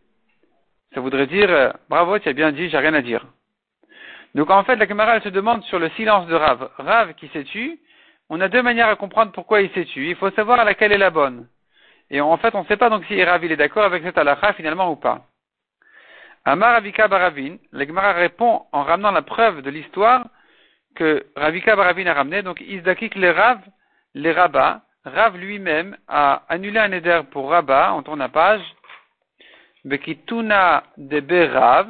Ça 0.95 1.01
voudrait 1.01 1.27
dire, 1.27 1.51
euh, 1.51 1.71
bravo, 1.89 2.19
tu 2.19 2.29
as 2.29 2.33
bien 2.33 2.51
dit, 2.53 2.69
j'ai 2.69 2.79
rien 2.79 2.95
à 2.95 3.03
dire. 3.03 3.25
Donc 4.35 4.51
en 4.51 4.65
fait, 4.65 4.77
la 4.77 4.87
camarade 4.87 5.23
se 5.23 5.29
demande 5.29 5.63
sur 5.65 5.79
le 5.79 5.89
silence 5.91 6.27
de 6.27 6.35
Rav. 6.35 6.71
Rav 6.79 7.15
qui 7.15 7.29
s'est 7.29 7.45
tué, 7.45 7.79
on 8.29 8.41
a 8.41 8.49
deux 8.49 8.63
manières 8.63 8.89
à 8.89 8.97
comprendre 8.97 9.33
pourquoi 9.33 9.63
il 9.63 9.71
s'est 9.71 9.85
tué. 9.85 10.11
Il 10.11 10.17
faut 10.17 10.31
savoir 10.31 10.65
laquelle 10.65 10.93
est 10.93 10.99
la 10.99 11.11
bonne. 11.11 11.49
Et 12.11 12.21
en 12.21 12.37
fait, 12.39 12.55
on 12.55 12.63
ne 12.63 12.67
sait 12.67 12.77
pas 12.77 12.91
donc 12.91 13.05
si 13.07 13.23
Rav 13.23 13.45
il 13.45 13.53
est 13.53 13.57
d'accord 13.57 13.85
avec 13.85 14.03
cette 14.03 14.19
halakha 14.19 14.55
finalement 14.55 14.91
ou 14.91 14.97
pas. 14.97 15.27
Amar 16.45 16.73
Ravika 16.73 17.09
Baravin, 17.09 17.57
la 17.73 17.87
Gemara 17.87 18.13
répond 18.13 18.63
en 18.73 18.83
ramenant 18.83 19.11
la 19.11 19.23
preuve 19.23 19.61
de 19.63 19.71
l'histoire 19.71 20.27
que 20.95 21.27
Ravika 21.37 21.77
Baravin 21.77 22.07
a 22.07 22.15
ramené. 22.15 22.43
Donc, 22.43 22.61
Isdakik 22.61 23.15
les 23.17 23.31
Rav, 23.31 23.61
les 24.15 24.33
Rabbas, 24.33 24.81
Rav 25.09 25.37
lui-même 25.37 25.97
a 26.07 26.43
annulé 26.49 26.79
un 26.79 26.93
éder 26.93 27.23
pour 27.31 27.51
Rabat, 27.51 27.95
on 27.95 28.03
tourne 28.03 28.19
la 28.19 28.29
page. 28.29 28.63
Bekituna 29.85 30.85
de 30.97 31.21
Berav. 31.21 31.89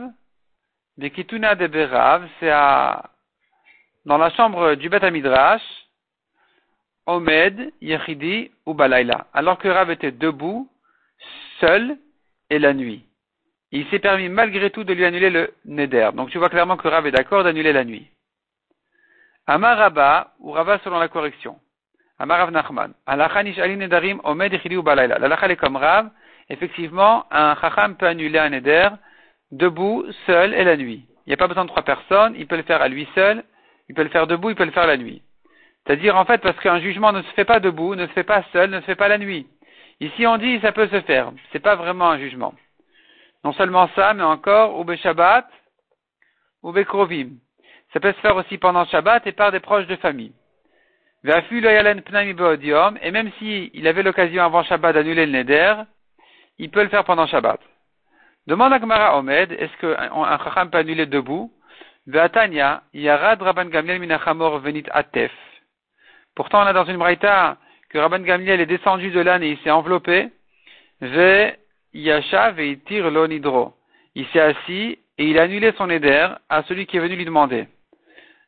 Bekituna 0.97 1.55
de 1.55 1.67
Berav, 1.67 2.29
c'est 2.41 2.51
dans 4.05 4.19
la 4.19 4.31
chambre 4.31 4.75
du 4.75 4.89
Beth 4.89 5.05
Midrash. 5.05 5.63
Omed, 7.07 7.73
Yechidi 7.81 8.51
ou 8.67 8.75
Balayla. 8.75 9.27
Alors 9.33 9.59
que 9.59 9.69
Rav 9.69 9.91
était 9.91 10.13
debout, 10.13 10.69
seul, 11.61 11.97
et 12.51 12.59
la 12.59 12.75
nuit. 12.75 13.05
Il 13.71 13.87
s'est 13.89 13.99
permis 13.99 14.29
malgré 14.29 14.71
tout 14.71 14.85
de 14.85 14.93
lui 14.93 15.05
annuler 15.05 15.31
le 15.31 15.55
Neder. 15.65 16.11
Donc 16.15 16.31
tu 16.31 16.39
vois 16.39 16.49
clairement 16.49 16.77
que 16.77 16.89
Rav 16.89 17.07
est 17.07 17.13
d'accord 17.13 17.45
d'annuler 17.45 17.73
la 17.73 17.85
nuit. 17.85 18.09
Amar 19.47 19.79
Rabba, 19.79 20.35
ou 20.41 20.53
Rava 20.53 20.79
selon 20.81 20.99
la 20.99 21.09
correction. 21.09 21.59
Amarav 22.19 22.51
Nachman. 22.51 22.95
nedarim 23.07 24.21
omed 24.25 24.61
ou 24.77 24.83
balayla. 24.83 25.19
La 25.19 25.51
est 25.51 25.57
comme 25.57 25.77
Rav. 25.77 26.11
Effectivement, 26.51 27.27
un 27.31 27.55
chacham 27.57 27.97
peut 27.97 28.07
annuler 28.07 28.39
un 28.39 28.51
neder 28.51 28.89
debout, 29.53 30.05
seul 30.27 30.55
et 30.55 30.65
la 30.65 30.77
nuit. 30.77 31.07
Il 31.27 31.31
n'y 31.31 31.35
a 31.35 31.37
pas 31.37 31.49
besoin 31.49 31.65
de 31.65 31.71
trois 31.71 31.83
personnes. 31.83 32.35
Il 32.37 32.47
peut 32.47 32.57
le 32.57 32.63
faire 32.63 32.83
à 32.83 32.89
lui 32.89 33.07
seul. 33.15 33.45
Il 33.89 33.95
peut 33.95 34.03
le 34.03 34.09
faire 34.09 34.27
debout. 34.27 34.51
Il 34.51 34.57
peut 34.57 34.65
le 34.65 34.71
faire 34.71 34.87
la 34.87 34.97
nuit. 34.97 35.23
C'est-à-dire, 35.87 36.17
en 36.17 36.25
fait, 36.25 36.39
parce 36.43 36.59
qu'un 36.61 36.81
jugement 36.81 37.13
ne 37.13 37.23
se 37.23 37.31
fait 37.33 37.45
pas 37.45 37.61
debout, 37.61 37.95
ne 37.95 38.07
se 38.07 38.13
fait 38.13 38.25
pas 38.25 38.43
seul, 38.53 38.71
ne 38.71 38.81
se 38.81 38.85
fait 38.85 38.95
pas 38.95 39.09
la 39.09 39.19
nuit. 39.19 39.47
Ici, 40.01 40.27
on 40.27 40.37
dit, 40.37 40.61
ça 40.61 40.73
peut 40.73 40.89
se 40.89 41.01
faire. 41.03 41.33
C'est 41.51 41.61
pas 41.61 41.77
vraiment 41.77 42.11
un 42.11 42.19
jugement. 42.19 42.55
Non 43.45 43.53
seulement 43.53 43.89
ça, 43.95 44.15
mais 44.15 44.23
encore, 44.23 44.79
ou 44.79 44.97
Shabbat, 44.97 45.49
ou 46.63 46.73
Krovim. 46.85 47.31
Ça 47.93 48.01
peut 48.01 48.13
se 48.13 48.21
faire 48.21 48.37
aussi 48.37 48.59
pendant 48.59 48.85
Shabbat 48.85 49.27
et 49.27 49.33
par 49.33 49.51
des 49.51 49.61
proches 49.61 49.87
de 49.87 49.97
famille. 49.97 50.33
Et 51.25 53.11
même 53.11 53.31
s'il 53.39 53.71
il 53.75 53.89
avait 53.89 54.03
l'occasion 54.03 54.45
avant 54.45 54.63
Shabbat 54.63 54.95
d'annuler 54.95 55.27
le 55.27 55.33
Neder, 55.33 55.75
il 56.59 56.71
peut 56.71 56.83
le 56.83 56.89
faire 56.89 57.05
pendant 57.05 57.27
Shabbat. 57.27 57.61
Demande 58.47 58.73
à 58.73 58.81
Gemara 58.81 59.19
Omed, 59.19 59.53
est-ce 59.53 59.77
qu'un 59.79 60.39
Chacham 60.39 60.71
peut 60.71 60.79
annuler 60.79 61.07
debout? 61.07 61.53
Rabban 62.11 63.69
venit 64.61 64.85
atef. 64.91 65.33
Pourtant, 66.35 66.63
on 66.63 66.67
a 66.67 66.73
dans 66.73 66.85
une 66.85 66.97
braïta 66.97 67.59
que 67.91 67.99
Rabban 67.99 68.21
Gamliel 68.21 68.61
est 68.61 68.67
descendu 68.67 69.11
de 69.11 69.21
l'âne 69.21 69.43
et 69.43 69.51
il 69.51 69.59
s'est 69.59 69.71
enveloppé. 69.71 70.29
Il 71.03 71.11
s'est 74.33 74.41
assis 74.41 74.99
et 75.19 75.25
il 75.25 75.39
a 75.39 75.43
annulé 75.43 75.73
son 75.77 75.91
éder 75.91 76.29
à 76.49 76.63
celui 76.63 76.87
qui 76.87 76.97
est 76.97 77.01
venu 77.01 77.17
lui 77.17 77.25
demander. 77.25 77.67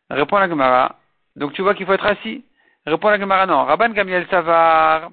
Répond 0.09 0.39
la 0.39 0.49
Gemara. 0.49 0.97
Donc 1.37 1.53
tu 1.53 1.63
vois 1.63 1.75
qu'il 1.75 1.85
faut 1.85 1.93
être 1.93 2.07
assis. 2.07 2.45
Répond 2.87 3.09
la 3.11 3.19
Gemara, 3.19 3.47
non. 3.47 3.65
Rabban 3.65 3.91
Gamiel 3.91 4.27
Savar, 4.29 5.11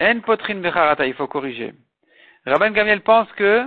En 0.00 0.20
Potrin 0.20 0.56
Becharata, 0.60 1.06
il 1.06 1.14
faut 1.14 1.26
corriger. 1.26 1.72
Rabban 2.46 2.70
Gamiel 2.70 3.00
pense 3.00 3.30
que 3.32 3.64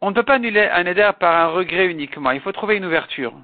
on 0.00 0.10
ne 0.10 0.14
peut 0.14 0.22
pas 0.22 0.34
annuler 0.34 0.68
un 0.68 0.86
éder 0.86 1.10
par 1.18 1.34
un 1.34 1.48
regret 1.48 1.86
uniquement. 1.86 2.30
Il 2.30 2.40
faut 2.40 2.52
trouver 2.52 2.76
une 2.76 2.84
ouverture. 2.84 3.34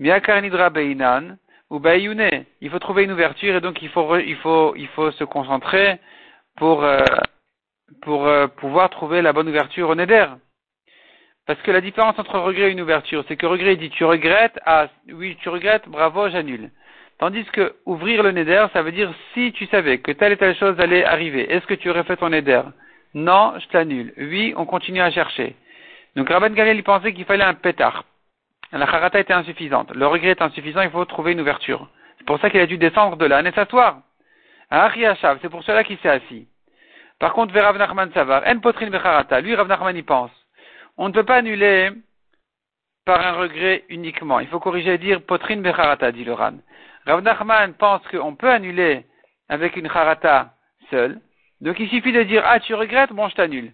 Miakarnidra 0.00 0.70
Beinan, 0.70 1.36
ou 1.70 1.78
Bayune. 1.78 2.44
Il 2.60 2.70
faut 2.70 2.78
trouver 2.78 3.04
une 3.04 3.12
ouverture 3.12 3.54
et 3.54 3.60
donc 3.60 3.80
il 3.82 3.88
faut, 3.88 4.16
il 4.16 4.36
faut, 4.36 4.74
il 4.76 4.88
faut 4.88 5.10
se 5.12 5.24
concentrer 5.24 5.98
pour, 6.56 6.84
euh, 6.84 7.04
pour 8.02 8.26
euh, 8.26 8.48
pouvoir 8.48 8.90
trouver 8.90 9.22
la 9.22 9.32
bonne 9.32 9.48
ouverture 9.48 9.88
au 9.88 9.94
Neder. 9.94 10.26
Parce 11.46 11.60
que 11.62 11.70
la 11.70 11.80
différence 11.80 12.18
entre 12.18 12.38
regret 12.38 12.68
et 12.68 12.72
une 12.72 12.80
ouverture, 12.80 13.24
c'est 13.26 13.36
que 13.36 13.46
regret 13.46 13.76
dit 13.76 13.90
tu 13.90 14.04
regrettes, 14.04 14.58
ah 14.66 14.88
oui 15.08 15.36
tu 15.40 15.48
regrettes, 15.48 15.88
bravo, 15.88 16.28
j'annule. 16.28 16.70
Tandis 17.20 17.44
que 17.52 17.74
ouvrir 17.84 18.22
le 18.22 18.32
Neder, 18.32 18.64
ça 18.72 18.80
veut 18.80 18.92
dire 18.92 19.12
si 19.34 19.52
tu 19.52 19.66
savais 19.66 19.98
que 19.98 20.10
telle 20.10 20.32
et 20.32 20.36
telle 20.38 20.56
chose 20.56 20.80
allait 20.80 21.04
arriver, 21.04 21.52
est-ce 21.52 21.66
que 21.66 21.74
tu 21.74 21.90
aurais 21.90 22.04
fait 22.04 22.16
ton 22.16 22.30
Neder? 22.30 22.62
Non, 23.12 23.52
je 23.58 23.68
t'annule. 23.68 24.14
Oui, 24.16 24.54
on 24.56 24.64
continue 24.64 25.02
à 25.02 25.10
chercher. 25.10 25.54
Donc 26.16 26.30
Rabban 26.30 26.48
Galiel 26.48 26.78
il 26.78 26.82
pensait 26.82 27.12
qu'il 27.12 27.26
fallait 27.26 27.44
un 27.44 27.52
pétard. 27.52 28.04
La 28.72 28.86
charata 28.86 29.20
était 29.20 29.34
insuffisante. 29.34 29.94
Le 29.94 30.06
regret 30.06 30.30
est 30.30 30.40
insuffisant, 30.40 30.80
il 30.80 30.90
faut 30.90 31.04
trouver 31.04 31.32
une 31.32 31.42
ouverture. 31.42 31.90
C'est 32.16 32.26
pour 32.26 32.40
ça 32.40 32.48
qu'il 32.48 32.60
a 32.60 32.66
dû 32.66 32.78
descendre 32.78 33.18
de 33.18 33.26
là 33.26 33.42
et 33.42 33.52
s'asseoir. 33.52 34.00
C'est 34.70 35.50
pour 35.50 35.62
cela 35.64 35.84
qu'il 35.84 35.98
s'est 35.98 36.08
assis. 36.08 36.48
Par 37.18 37.34
contre, 37.34 37.52
vers 37.52 37.64
Rav 37.64 37.76
Nachman 37.76 38.10
Savar, 38.14 38.44
en 38.46 38.60
potrin 38.60 38.88
becharata, 38.88 39.42
lui 39.42 39.54
Rav 39.54 39.68
Nachman 39.68 39.94
y 39.94 40.02
pense. 40.02 40.30
On 40.96 41.08
ne 41.08 41.12
peut 41.12 41.24
pas 41.24 41.36
annuler 41.36 41.90
par 43.04 43.20
un 43.20 43.32
regret 43.32 43.84
uniquement. 43.90 44.40
Il 44.40 44.46
faut 44.46 44.60
corriger 44.60 44.94
et 44.94 44.98
dire 44.98 45.20
potrin 45.20 45.56
becharata, 45.56 46.12
dit 46.12 46.24
le 46.24 46.32
Ran. 46.32 46.54
Rav 47.06 47.22
Nachman 47.22 47.74
pense 47.74 48.06
qu'on 48.08 48.36
peut 48.36 48.50
annuler 48.50 49.06
avec 49.48 49.76
une 49.76 49.90
charata 49.90 50.54
seule. 50.90 51.20
Donc 51.60 51.78
il 51.78 51.88
suffit 51.88 52.12
de 52.12 52.22
dire, 52.22 52.42
ah 52.46 52.60
tu 52.60 52.74
regrettes, 52.74 53.12
bon 53.12 53.28
je 53.28 53.34
t'annule. 53.34 53.72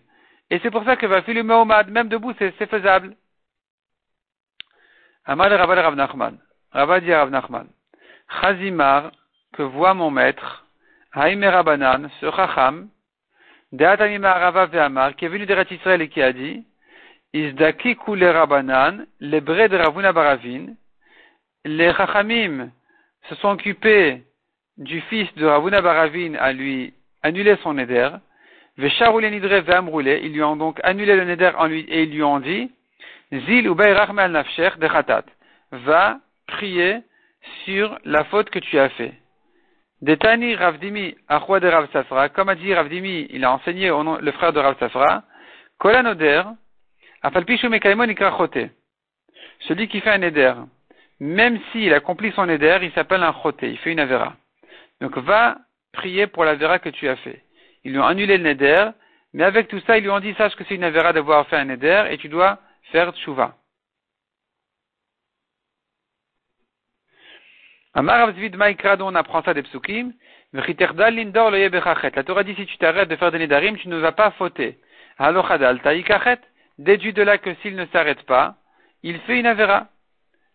Et 0.50 0.59
c'est 0.61 0.71
pour 0.71 0.85
ça 0.85 0.97
que 0.97 1.06
va 1.06 1.23
le 1.26 1.42
Mahomad, 1.42 1.90
même 1.90 2.09
debout, 2.09 2.35
c'est 2.38 2.66
faisable. 2.66 3.16
Amad 5.25 5.52
Rabal 5.52 5.78
Rav 5.80 5.95
Nachman. 5.97 6.38
Rabba 6.73 7.00
dit 7.00 7.12
Rav 7.12 7.30
Nachman. 7.30 7.66
Chazimar, 8.40 9.12
que 9.52 9.62
voit 9.62 9.95
mon 9.95 10.11
maître, 10.11 10.66
Haïme 11.12 11.45
Rabanan, 11.45 12.09
ce 12.21 12.30
Chacham, 12.30 12.88
Deatanima 13.73 14.35
Rava 14.35 14.66
Ve'amar, 14.66 15.16
qui 15.16 15.25
est 15.25 15.28
venu 15.28 15.47
de 15.47 15.73
Israël 15.73 16.02
et 16.02 16.09
qui 16.09 16.23
a 16.23 16.33
dit, 16.33 16.64
Izdaki 17.33 17.97
Kule 17.97 18.25
Rabanan, 18.25 19.06
les 19.21 19.40
brés 19.40 19.68
de 19.68 19.76
Ravuna 19.76 20.12
Baravin, 20.12 20.75
les 21.64 21.92
Chachamim 21.95 22.71
se 23.28 23.35
sont 23.37 23.50
occupés 23.50 24.23
du 24.76 25.00
fils 25.02 25.33
de 25.35 25.47
Ravuna 25.47 25.80
Baravin 25.80 26.35
à 26.35 26.52
lui 26.52 26.95
annuler 27.23 27.56
son 27.62 27.78
éder, 27.78 28.11
Vesharoule 28.78 29.26
Nidre 29.30 29.61
Ve'amroule, 29.62 30.09
ils 30.09 30.33
lui 30.33 30.42
ont 30.42 30.56
donc 30.56 30.80
annulé 30.83 31.16
le 31.16 31.25
neder 31.25 31.52
en 31.56 31.66
lui, 31.66 31.80
et 31.88 32.02
ils 32.02 32.11
lui 32.11 32.23
ont 32.23 32.40
dit, 32.40 32.71
Zil 33.33 33.68
ou 33.68 33.76
al 33.80 34.30
nafsher 34.30 34.71
de 34.78 34.87
khatat. 34.87 35.25
Va 35.73 36.18
prier 36.47 36.99
sur 37.64 37.99
la 38.04 38.25
faute 38.25 38.50
que 38.50 38.59
tu 38.59 38.78
as 38.78 38.90
fait. 38.90 39.14
Detani 40.02 40.54
Ravdimi 40.54 41.16
Achwa 41.26 41.59
de 41.59 41.68
Rav 41.68 41.90
Safra, 41.90 42.28
comme 42.28 42.50
a 42.50 42.54
dit 42.54 42.75
Ravdimi, 42.75 43.28
il 43.30 43.45
a 43.45 43.52
enseigné 43.52 43.90
au 43.90 44.04
nom, 44.04 44.18
le 44.21 44.33
frère 44.33 44.52
de 44.52 44.61
Rav 44.61 44.78
Safra, 44.78 45.25
Kolanoder, 45.78 46.42
Afalpishu 47.23 47.68
Mekaimon 47.68 48.14
Chote. 48.14 48.59
Celui 49.61 49.88
qui 49.88 50.00
fait 50.00 50.11
un 50.11 50.23
éder, 50.23 50.52
même 51.20 51.58
s'il 51.73 51.94
accomplit 51.94 52.32
son 52.32 52.49
éder, 52.49 52.78
il 52.82 52.92
s'appelle 52.92 53.23
un 53.23 53.35
chote, 53.42 53.58
il 53.62 53.78
fait 53.78 53.92
une 53.92 54.00
avera. 54.00 54.35
Donc 55.00 55.16
va 55.18 55.58
prier 55.92 56.26
pour 56.26 56.44
la 56.44 56.54
vera 56.54 56.78
que 56.78 56.90
tu 56.90 57.08
as 57.08 57.16
fait. 57.16 57.42
Ils 57.85 57.92
lui 57.92 57.99
ont 57.99 58.06
annulé 58.06 58.37
le 58.37 58.44
neder, 58.44 58.90
mais 59.32 59.44
avec 59.44 59.68
tout 59.68 59.80
ça, 59.87 59.96
ils 59.96 60.02
lui 60.02 60.11
ont 60.11 60.20
dit, 60.20 60.35
sache 60.35 60.54
que 60.56 60.64
c'est 60.64 60.75
une 60.75 60.85
avera 60.85 61.12
d'avoir 61.12 61.46
fait 61.49 61.56
un 61.56 61.64
neder, 61.64 62.06
et 62.11 62.18
tu 62.18 62.28
dois 62.28 62.58
faire 62.92 63.12
tshuva. 63.12 63.56
On 67.94 69.14
apprend 69.14 69.42
ça 69.42 69.54
des 69.54 69.62
psukim. 69.62 70.12
La 70.52 70.62
Torah 72.25 72.44
dit 72.44 72.54
si 72.54 72.66
tu 72.66 72.78
t'arrêtes 72.78 73.08
de 73.08 73.16
faire 73.16 73.32
des 73.32 73.38
nedarim, 73.38 73.76
tu 73.76 73.88
ne 73.88 73.96
vas 73.96 74.12
pas 74.12 74.30
fauter. 74.32 74.78
Halochadal. 75.18 75.80
Déduit 76.78 77.12
de 77.14 77.23
là 77.23 77.38
que 77.38 77.54
s'il 77.56 77.75
ne 77.75 77.87
s'arrête 77.87 78.23
pas, 78.25 78.56
il 79.02 79.18
fait 79.20 79.38
une 79.38 79.46
avera. 79.46 79.88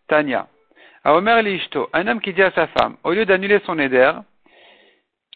Tanya. 0.08 0.46
Aomer 1.04 1.42
Lishto, 1.42 1.88
un 1.92 2.06
homme 2.06 2.20
qui 2.20 2.32
dit 2.32 2.42
à 2.42 2.52
sa 2.52 2.68
femme, 2.68 2.96
au 3.02 3.12
lieu 3.12 3.26
d'annuler 3.26 3.60
son 3.66 3.74
neder, 3.74 4.12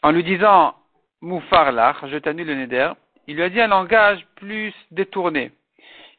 en 0.03 0.13
lui 0.13 0.23
disant 0.23 0.77
Moufar 1.21 1.73
lach, 1.73 1.97
je 2.07 2.19
t'annule 2.19 2.47
le 2.47 2.55
neder, 2.55 2.93
il 3.27 3.35
lui 3.35 3.43
a 3.43 3.49
dit 3.49 3.61
un 3.61 3.67
langage 3.67 4.25
plus 4.37 4.73
détourné. 4.93 5.51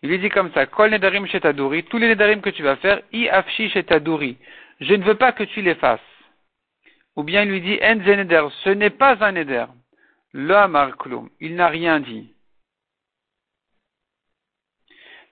Il 0.03 0.09
lui 0.09 0.19
dit 0.19 0.29
comme 0.29 0.51
ça, 0.51 0.65
Kol 0.65 0.91
nedarim 0.91 1.25
shetadouri, 1.27 1.85
tous 1.85 1.97
les 1.97 2.09
nedarim 2.09 2.41
que 2.41 2.49
tu 2.49 2.61
vas 2.61 2.75
faire, 2.75 3.01
i 3.13 3.29
afshi 3.29 3.69
shetadouri. 3.69 4.37
Je 4.81 4.93
ne 4.93 5.03
veux 5.03 5.15
pas 5.15 5.31
que 5.31 5.45
tu 5.45 5.61
les 5.61 5.75
fasses. 5.75 6.01
Ou 7.15 7.23
bien 7.23 7.43
il 7.43 7.49
lui 7.49 7.61
dit, 7.61 7.79
en 7.81 8.49
ce 8.63 8.69
n'est 8.69 8.89
pas 8.89 9.23
un 9.23 9.31
neder. 9.31 9.65
Amar 10.35 10.91
il 11.39 11.55
n'a 11.55 11.67
rien 11.69 11.99
dit. 12.01 12.33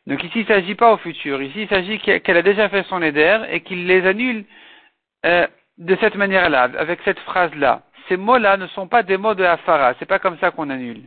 Donc 0.08 0.24
ici, 0.24 0.40
il 0.40 0.42
ne 0.42 0.48
s'agit 0.48 0.76
pas 0.76 0.94
au 0.94 0.98
futur. 0.98 1.42
Ici, 1.42 1.64
il 1.64 1.68
s'agit 1.68 2.00
qu'elle 2.00 2.38
a 2.38 2.42
déjà 2.42 2.70
fait 2.70 2.84
son 2.84 3.00
neder 3.00 3.40
et 3.50 3.62
qu'il 3.62 3.88
les 3.88 4.06
annule 4.06 4.46
euh, 5.26 5.48
de 5.78 5.98
cette 6.00 6.16
manière-là, 6.16 6.70
avec 6.78 7.00
cette 7.04 7.20
phrase-là. 7.20 7.82
Ces 8.08 8.18
mots-là 8.18 8.58
ne 8.58 8.68
sont 8.68 8.88
pas 8.88 9.04
des 9.04 9.18
mots 9.18 9.34
de 9.34 9.44
Afara. 9.44 9.96
C'est 9.98 10.06
pas 10.06 10.20
comme 10.20 10.38
ça 10.40 10.52
qu'on 10.52 10.70
annule. 10.70 11.04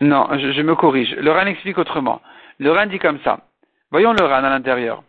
Non, 0.00 0.28
je, 0.38 0.62
me 0.62 0.74
corrige. 0.74 1.14
Le 1.14 1.30
Ran 1.32 1.46
explique 1.46 1.78
autrement. 1.78 2.20
Le 2.58 2.70
Ran 2.70 2.86
dit 2.86 2.98
comme 2.98 3.20
ça. 3.20 3.40
Voyons 3.90 4.12
le 4.12 4.24
Ran 4.24 4.44
à 4.44 4.50
l'intérieur. 4.50 5.02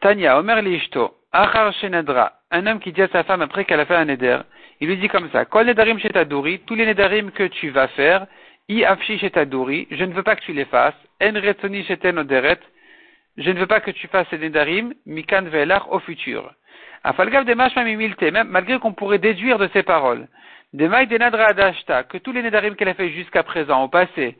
Tanya, 0.00 0.38
Omer 0.38 0.62
Lishto, 0.62 1.16
Achar 1.32 1.72
Shenadra, 1.74 2.32
un 2.52 2.66
homme 2.68 2.78
qui 2.78 2.92
dit 2.92 3.02
à 3.02 3.08
sa 3.08 3.24
femme 3.24 3.42
après 3.42 3.64
qu'elle 3.64 3.80
a 3.80 3.84
fait 3.84 3.96
un 3.96 4.04
neder, 4.04 4.38
il 4.80 4.86
lui 4.86 4.96
dit 4.96 5.08
comme 5.08 5.28
ça, 5.30 5.44
Kol 5.44 5.66
Nedarim 5.66 5.98
Shetadouri, 5.98 6.60
tous 6.60 6.76
les 6.76 6.86
Nedarim 6.86 7.32
que 7.32 7.42
tu 7.42 7.70
vas 7.70 7.88
faire, 7.88 8.28
I 8.68 8.84
Afshi 8.84 9.18
Shetadouri, 9.18 9.88
je 9.90 10.04
ne 10.04 10.12
veux 10.14 10.22
pas 10.22 10.36
que 10.36 10.42
tu 10.42 10.52
les 10.52 10.66
fasses, 10.66 10.94
En 11.20 11.32
je 13.40 13.50
ne 13.50 13.58
veux 13.58 13.66
pas 13.66 13.80
que 13.80 13.90
tu 13.90 14.06
fasses 14.06 14.28
ces 14.30 14.38
Nedarim, 14.38 14.94
Mikan 15.04 15.42
Velach 15.42 15.82
au 15.90 15.98
futur. 15.98 16.52
Afalgav 17.02 17.44
Demashma 17.44 17.82
Mimilte, 17.82 18.22
même 18.22 18.48
malgré 18.48 18.78
qu'on 18.78 18.92
pourrait 18.92 19.18
déduire 19.18 19.58
de 19.58 19.68
ces 19.72 19.82
paroles, 19.82 20.28
que 20.76 22.18
tous 22.18 22.32
les 22.32 22.42
nedarim 22.42 22.76
qu'elle 22.76 22.88
a 22.88 22.94
fait 22.94 23.10
jusqu'à 23.10 23.42
présent, 23.42 23.82
au 23.82 23.88
passé, 23.88 24.36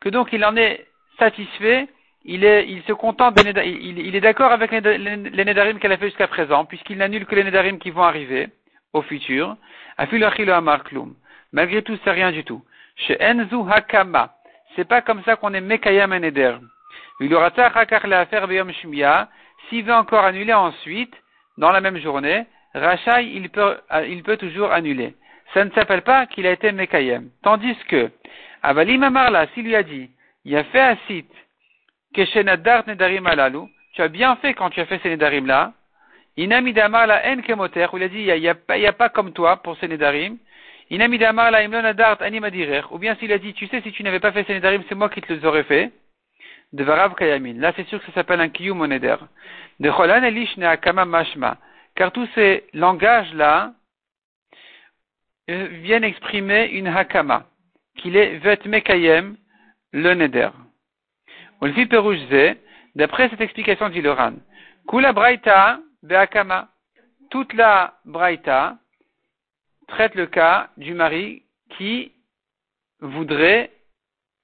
que 0.00 0.08
donc 0.08 0.32
il 0.32 0.44
en 0.44 0.56
est 0.56 0.86
satisfait, 1.18 1.88
il, 2.24 2.44
est, 2.44 2.68
il 2.68 2.82
se 2.82 2.92
contente 2.92 3.40
il, 3.44 4.14
est 4.14 4.20
d'accord 4.20 4.52
avec 4.52 4.70
les, 4.70 4.80
nedarim 4.80 5.78
qu'elle 5.78 5.92
a 5.92 5.96
fait 5.96 6.08
jusqu'à 6.08 6.28
présent, 6.28 6.64
puisqu'il 6.64 6.98
n'annule 6.98 7.26
que 7.26 7.34
les 7.34 7.44
nedarim 7.44 7.78
qui 7.78 7.90
vont 7.90 8.02
arriver 8.02 8.48
au 8.92 9.02
futur. 9.02 9.56
Malgré 11.52 11.82
tout, 11.82 11.98
c'est 12.04 12.10
rien 12.10 12.32
du 12.32 12.44
tout. 12.44 12.62
Chez 12.96 13.16
Enzu 13.20 13.56
Hakama, 13.70 14.34
c'est 14.76 14.86
pas 14.86 15.02
comme 15.02 15.22
ça 15.24 15.36
qu'on 15.36 15.54
est 15.54 15.60
Mekayam 15.60 16.16
neder. 16.16 16.56
Il 17.20 17.36
s'il 19.68 19.84
veut 19.84 19.94
encore 19.94 20.24
annuler 20.24 20.52
ensuite, 20.52 21.14
dans 21.56 21.70
la 21.70 21.80
même 21.80 21.98
journée, 21.98 22.46
Rachai, 22.74 23.26
il 23.32 23.50
peut, 23.50 23.78
il 24.08 24.22
peut 24.22 24.36
toujours 24.36 24.72
annuler. 24.72 25.14
Ça 25.54 25.64
ne 25.64 25.70
s'appelle 25.70 26.02
pas 26.02 26.26
qu'il 26.26 26.46
a 26.46 26.52
été 26.52 26.72
Mekayem. 26.72 27.28
Tandis 27.42 27.76
que, 27.88 28.10
Avalim 28.62 29.02
Amarla, 29.02 29.46
s'il 29.48 29.64
lui 29.64 29.76
a 29.76 29.82
dit, 29.82 30.10
il 30.44 30.56
a 30.56 30.64
fait 30.64 30.80
un 30.80 30.96
site, 31.06 31.32
Keshenadar 32.14 32.86
Nedarim 32.86 33.26
Alalu, 33.26 33.60
tu 33.94 34.02
as 34.02 34.08
bien 34.08 34.36
fait 34.36 34.54
quand 34.54 34.70
tu 34.70 34.80
as 34.80 34.86
fait 34.86 35.00
ces 35.02 35.10
Nedarim 35.10 35.46
là, 35.46 35.72
Inamidamar 36.36 37.06
la 37.06 37.22
en 37.30 37.36
où 37.36 37.96
il 37.98 38.02
a 38.02 38.08
dit, 38.08 38.22
il 38.22 38.40
n'y 38.40 38.48
a, 38.48 38.54
a, 38.68 38.88
a, 38.88 38.92
pas 38.92 39.10
comme 39.10 39.32
toi 39.32 39.58
pour 39.58 39.76
ces 39.78 39.88
Nedarim, 39.88 40.38
Inamidamar 40.90 41.50
la 41.50 41.62
imlonadart 41.62 42.22
animadirer, 42.22 42.82
ou 42.90 42.98
bien 42.98 43.14
s'il 43.16 43.32
a 43.32 43.38
dit, 43.38 43.52
tu 43.52 43.66
sais, 43.68 43.82
si 43.82 43.92
tu 43.92 44.02
n'avais 44.02 44.20
pas 44.20 44.32
fait 44.32 44.44
ces 44.44 44.54
Nedarim, 44.54 44.82
c'est 44.88 44.94
moi 44.94 45.10
qui 45.10 45.20
te 45.20 45.32
les 45.32 45.44
aurais 45.44 45.64
fait, 45.64 45.92
de 46.72 46.84
Varav 46.84 47.14
Kayamin. 47.14 47.54
Là, 47.54 47.72
c'est 47.76 47.86
sûr 47.88 48.00
que 48.00 48.06
ça 48.06 48.12
s'appelle 48.12 48.40
un 48.40 48.48
Kiyum 48.48 48.78
Moneder. 48.78 49.16
De 49.80 49.90
Cholan 49.90 50.22
Elish 50.22 50.58
Akama 50.58 51.04
Mashma. 51.04 51.58
Car 51.94 52.12
tous 52.12 52.28
ces 52.34 52.64
langages-là 52.72 53.74
euh, 55.50 55.68
viennent 55.82 56.04
exprimer 56.04 56.66
une 56.66 56.86
Hakama, 56.86 57.44
qu'il 57.98 58.16
est 58.16 58.38
Vet 58.38 58.60
Mekayem, 58.64 59.36
le 59.92 60.14
Neder. 60.14 60.50
Ulfi 61.60 61.86
Perouchze, 61.86 62.56
d'après 62.94 63.28
cette 63.28 63.40
explication 63.40 63.88
d'Iloran, 63.88 64.34
Kula 64.88 65.12
Braita 65.12 65.78
Be'akama. 66.02 66.68
Toute 67.30 67.52
la 67.54 67.94
Braita 68.04 68.76
traite 69.88 70.14
le 70.14 70.26
cas 70.26 70.68
du 70.76 70.94
mari 70.94 71.42
qui 71.76 72.12
voudrait 73.00 73.70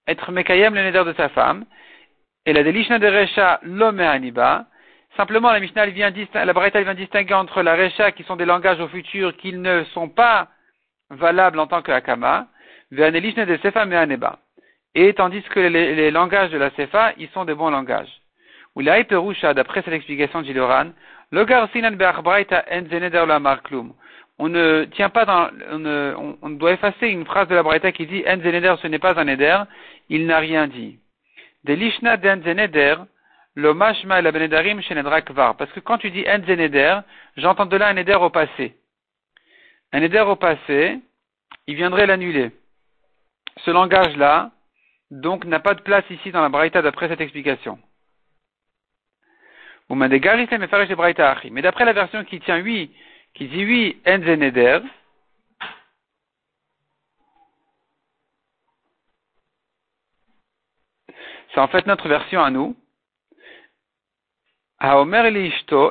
être 0.06 0.32
Mekayem, 0.32 0.74
le 0.74 0.84
Neder 0.84 1.04
de 1.04 1.12
sa 1.14 1.28
femme, 1.28 1.64
et 2.46 2.52
la 2.52 2.62
Delishna 2.62 2.98
de 2.98 3.06
Recha 3.06 3.60
l'homme 3.62 4.00
aniba, 4.00 4.66
Simplement, 5.16 5.50
la 5.50 5.58
Mishnah, 5.58 5.86
vient 5.86 6.12
la 6.32 6.52
Braïta, 6.52 6.80
vient 6.80 6.94
distinguer 6.94 7.34
entre 7.34 7.62
la 7.62 7.74
Recha, 7.74 8.12
qui 8.12 8.22
sont 8.24 8.36
des 8.36 8.44
langages 8.44 8.78
au 8.78 8.88
futur, 8.88 9.36
qui 9.36 9.52
ne 9.52 9.82
sont 9.92 10.08
pas 10.08 10.48
valables 11.10 11.58
en 11.58 11.66
tant 11.66 11.82
que 11.82 11.90
Akama, 11.90 12.46
de 12.92 13.58
Sefa 13.62 13.80
Aneba. 13.80 14.38
Et 14.94 15.12
tandis 15.14 15.42
que 15.42 15.60
les, 15.60 16.10
langages 16.10 16.50
de 16.50 16.58
la 16.58 16.70
Sefa, 16.70 17.12
ils 17.18 17.28
sont 17.30 17.44
des 17.44 17.54
bons 17.54 17.70
langages. 17.70 18.20
Ou 18.74 18.80
la 18.80 19.02
d'après 19.54 19.82
cette 19.82 19.94
explication 19.94 20.42
de 20.42 20.52
Braïta 22.22 22.64
En 22.72 22.84
On 24.38 24.48
ne 24.48 24.84
tient 24.84 25.08
pas 25.10 25.24
dans, 25.24 25.50
on, 25.72 26.38
on, 26.42 26.50
doit 26.50 26.72
effacer 26.72 27.08
une 27.08 27.26
phrase 27.26 27.48
de 27.48 27.54
la 27.54 27.62
Braïta 27.62 27.92
qui 27.92 28.06
dit 28.06 28.24
En 28.26 28.40
ce 28.76 28.86
n'est 28.86 28.98
pas 28.98 29.18
un 29.18 29.26
Eder, 29.26 29.62
il 30.08 30.26
n'a 30.26 30.38
rien 30.38 30.66
dit. 30.68 30.98
De 31.64 31.74
Lishna 31.74 32.16
Den 32.16 32.42
Zeneder, 32.42 32.96
L'omashma 33.58 34.22
la 34.22 34.30
benedarim. 34.30 34.80
Parce 35.58 35.72
que 35.72 35.80
quand 35.80 35.98
tu 35.98 36.12
dis 36.12 36.24
en 36.28 36.44
zeneder, 36.46 37.00
j'entends 37.36 37.66
de 37.66 37.76
là 37.76 37.88
un 37.88 37.96
éder 37.96 38.14
au 38.14 38.30
passé. 38.30 38.76
Un 39.92 40.00
éder 40.00 40.20
au 40.20 40.36
passé, 40.36 41.00
il 41.66 41.74
viendrait 41.74 42.06
l'annuler. 42.06 42.52
Ce 43.64 43.72
langage-là, 43.72 44.52
donc, 45.10 45.44
n'a 45.44 45.60
pas 45.60 45.74
de 45.74 45.82
place 45.82 46.04
ici 46.10 46.30
dans 46.30 46.42
la 46.42 46.48
braïta 46.50 46.82
d'après 46.82 47.08
cette 47.08 47.20
explication. 47.20 47.78
Mais 49.90 50.08
d'après 51.62 51.84
la 51.86 51.92
version 51.94 52.24
qui 52.24 52.40
tient 52.40 52.60
oui, 52.60 52.94
qui 53.32 53.48
dit 53.48 53.64
oui, 53.64 54.02
en 54.06 54.20
zeneder, 54.20 54.80
c'est 61.54 61.60
en 61.60 61.68
fait 61.68 61.86
notre 61.86 62.08
version 62.08 62.42
à 62.42 62.50
nous. 62.50 62.76
Omer 64.80 65.32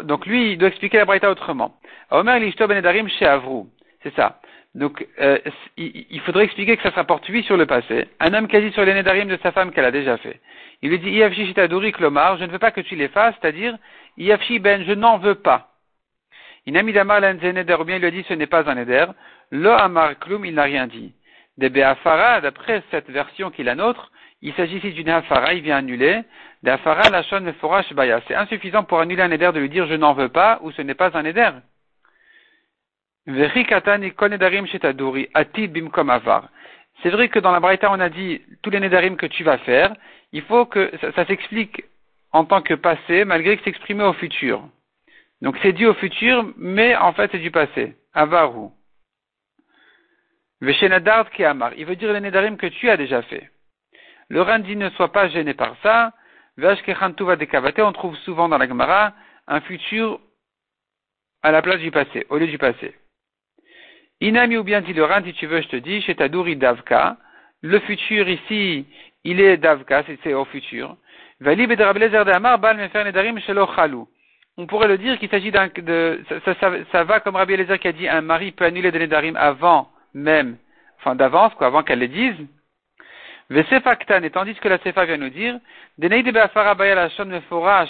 donc 0.03 0.25
lui, 0.27 0.51
il 0.53 0.57
doit 0.57 0.69
expliquer 0.69 0.97
la 0.97 1.05
braïta 1.05 1.31
autrement. 1.31 1.75
Omer 2.11 2.35
Elishto 2.35 2.67
benedarim 2.67 3.09
chez 3.09 3.25
Avrou. 3.25 3.67
C'est 4.03 4.15
ça. 4.15 4.39
Donc, 4.77 5.07
euh, 5.19 5.39
il, 5.75 6.21
faudrait 6.21 6.43
expliquer 6.43 6.77
que 6.77 6.83
ça 6.83 6.91
se 6.91 6.95
rapporte 6.95 7.27
lui 7.27 7.41
sur 7.41 7.57
le 7.57 7.65
passé. 7.65 8.09
Un 8.19 8.35
homme 8.35 8.47
quasi 8.47 8.71
sur 8.73 8.85
les 8.85 8.93
de 8.93 9.39
sa 9.41 9.51
femme 9.51 9.71
qu'elle 9.71 9.85
a 9.85 9.91
déjà 9.91 10.17
fait. 10.17 10.39
Il 10.83 10.91
lui 10.91 10.99
dit, 10.99 11.09
Iafshi 11.09 11.47
shitaduri 11.47 11.91
klomar, 11.91 12.37
je 12.37 12.43
ne 12.43 12.51
veux 12.51 12.59
pas 12.59 12.69
que 12.69 12.81
tu 12.81 12.95
les 12.95 13.07
fasses, 13.07 13.33
c'est-à-dire, 13.41 13.75
Iafshi 14.19 14.59
ben, 14.59 14.83
je 14.85 14.93
n'en 14.93 15.17
veux 15.17 15.33
pas. 15.33 15.69
Inami 16.67 16.93
damar 16.93 17.21
neder, 17.21 17.75
ou 17.79 17.85
bien 17.85 17.95
il 17.95 18.01
lui 18.01 18.07
a 18.07 18.11
dit, 18.11 18.23
ce 18.29 18.35
n'est 18.35 18.45
pas 18.45 18.69
un 18.69 18.75
neder. 18.75 19.05
Lo 19.49 19.71
amar 19.71 20.19
klum, 20.19 20.45
il 20.45 20.53
n'a 20.53 20.63
rien 20.63 20.85
dit. 20.85 21.11
Des 21.57 21.69
be'afara, 21.69 22.41
d'après 22.41 22.83
cette 22.91 23.09
version 23.09 23.49
qui 23.49 23.61
est 23.61 23.65
la 23.65 23.73
nôtre, 23.73 24.11
il 24.43 24.53
s'agit 24.53 24.77
ici 24.77 24.91
d'une 24.91 25.09
afara, 25.09 25.55
il 25.55 25.63
vient 25.63 25.77
annuler. 25.77 26.21
D'afara 26.61 27.09
lachon 27.09 27.41
meforash 27.41 27.91
baya. 27.93 28.21
C'est 28.27 28.35
insuffisant 28.35 28.83
pour 28.83 28.99
annuler 28.99 29.23
un 29.23 29.31
éder 29.31 29.49
de 29.51 29.59
lui 29.59 29.69
dire 29.69 29.87
je 29.87 29.95
n'en 29.95 30.13
veux 30.13 30.29
pas 30.29 30.59
ou 30.61 30.71
ce 30.71 30.83
n'est 30.83 30.93
pas 30.93 31.17
un 31.17 31.25
éder. 31.25 31.49
C'est 33.29 33.49
vrai 37.09 37.27
que 37.27 37.39
dans 37.39 37.51
la 37.51 37.59
Braïta, 37.59 37.91
on 37.91 37.99
a 37.99 38.07
dit 38.07 38.41
tous 38.61 38.69
les 38.69 38.79
nedarim 38.79 39.17
que 39.17 39.25
tu 39.25 39.43
vas 39.43 39.57
faire. 39.57 39.93
Il 40.31 40.43
faut 40.43 40.65
que 40.65 40.91
ça, 41.13 41.25
s'explique 41.25 41.83
en 42.31 42.45
tant 42.45 42.61
que 42.61 42.73
passé, 42.73 43.25
malgré 43.25 43.57
que 43.57 43.63
c'est 43.63 43.69
exprimé 43.69 44.05
au 44.05 44.13
futur. 44.13 44.63
Donc 45.41 45.57
c'est 45.61 45.73
dit 45.73 45.85
au 45.85 45.93
futur, 45.95 46.49
mais 46.55 46.95
en 46.95 47.11
fait 47.11 47.29
c'est 47.31 47.39
du 47.39 47.51
passé. 47.51 47.97
Avaru. 48.13 48.69
Veshenadard 50.61 51.29
ki 51.31 51.43
amar. 51.43 51.73
Il 51.75 51.85
veut 51.85 51.97
dire 51.97 52.13
les 52.13 52.21
nedarim 52.21 52.55
que 52.55 52.67
tu 52.67 52.89
as 52.89 52.95
déjà 52.95 53.21
fait. 53.23 53.51
Le 54.29 54.41
Randi 54.41 54.77
ne 54.77 54.89
soit 54.91 55.11
pas 55.11 55.27
gêné 55.27 55.53
par 55.53 55.75
ça. 55.83 56.13
On 56.59 57.91
trouve 57.91 58.15
souvent 58.19 58.47
dans 58.47 58.57
la 58.57 58.67
Gemara 58.67 59.13
un 59.47 59.61
futur 59.61 60.19
à 61.43 61.51
la 61.51 61.61
place 61.61 61.79
du 61.79 61.91
passé, 61.91 62.25
au 62.29 62.37
lieu 62.37 62.47
du 62.47 62.57
passé. 62.57 62.95
Inami 64.19 64.57
ou 64.57 64.63
bien 64.63 64.81
dit 64.81 64.93
le 64.93 65.05
Randi, 65.05 65.31
si 65.31 65.37
tu 65.37 65.47
veux, 65.47 65.61
je 65.61 65.67
te 65.67 65.75
dis, 65.75 66.01
chez 66.01 66.15
Tadouri 66.15 66.55
Davka. 66.55 67.17
Le 67.61 67.79
futur 67.79 68.27
ici, 68.27 68.85
il 69.23 69.39
est 69.39 69.57
Davka, 69.57 70.03
c'est 70.23 70.33
au 70.33 70.45
futur. 70.45 70.95
On 74.59 74.65
pourrait 74.65 74.87
le 74.87 74.97
dire 74.97 75.19
qu'il 75.19 75.29
s'agit 75.29 75.51
d'un, 75.51 75.67
de, 75.67 76.23
ça, 76.29 76.55
ça, 76.55 76.71
ça, 76.91 77.03
va 77.03 77.19
comme 77.19 77.35
Rabbi 77.35 77.53
Eliezer 77.53 77.77
qui 77.77 77.87
a 77.87 77.91
dit 77.91 78.07
un 78.07 78.21
mari 78.21 78.51
peut 78.51 78.65
annuler 78.65 78.91
des 78.91 78.97
Nedarim 78.99 79.35
avant 79.35 79.91
même, 80.15 80.57
enfin 80.99 81.13
d'avance, 81.13 81.53
quoi, 81.53 81.67
avant 81.67 81.83
qu'elle 81.83 81.99
les 81.99 82.07
dise. 82.07 82.33
Vesefaktan, 83.51 84.23
et 84.23 84.31
tandis 84.31 84.55
que 84.55 84.67
la 84.67 84.79
Sefa 84.79 85.05
vient 85.05 85.17
nous 85.17 85.29
dire, 85.29 85.59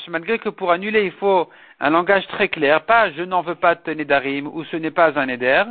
malgré 0.09 0.39
que 0.39 0.49
pour 0.49 0.71
annuler 0.71 1.05
il 1.05 1.11
faut 1.13 1.49
un 1.79 1.89
langage 1.89 2.27
très 2.27 2.49
clair, 2.49 2.81
pas 2.81 3.11
je 3.11 3.23
n'en 3.23 3.41
veux 3.41 3.55
pas 3.55 3.75
de 3.75 3.93
Nedarim 3.93 4.47
ou 4.47 4.65
ce 4.65 4.75
n'est 4.75 4.91
pas 4.91 5.17
un 5.17 5.29
Eder, 5.29 5.63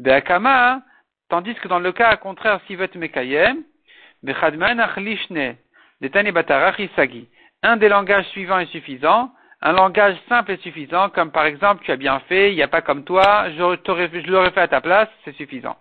Beakama, 0.00 0.82
tandis 1.28 1.54
que 1.56 1.68
dans 1.68 1.78
le 1.78 1.92
cas 1.92 2.16
contraire, 2.16 2.58
si 2.66 2.76
Mekayem, 2.96 3.62
un 7.62 7.76
des 7.76 7.88
langages 7.88 8.26
suivants 8.28 8.58
est 8.58 8.72
suffisant, 8.72 9.30
un 9.60 9.72
langage 9.72 10.16
simple 10.26 10.52
est 10.52 10.62
suffisant, 10.62 11.10
comme 11.10 11.30
par 11.30 11.44
exemple 11.44 11.84
tu 11.84 11.92
as 11.92 11.96
bien 11.96 12.18
fait, 12.20 12.50
il 12.52 12.56
n'y 12.56 12.62
a 12.62 12.68
pas 12.68 12.80
comme 12.80 13.04
toi, 13.04 13.50
je, 13.50 14.30
l'aurais 14.30 14.50
fait 14.52 14.60
à 14.60 14.68
ta 14.68 14.80
place, 14.80 15.08
c'est 15.24 15.36
suffisant. 15.36 15.76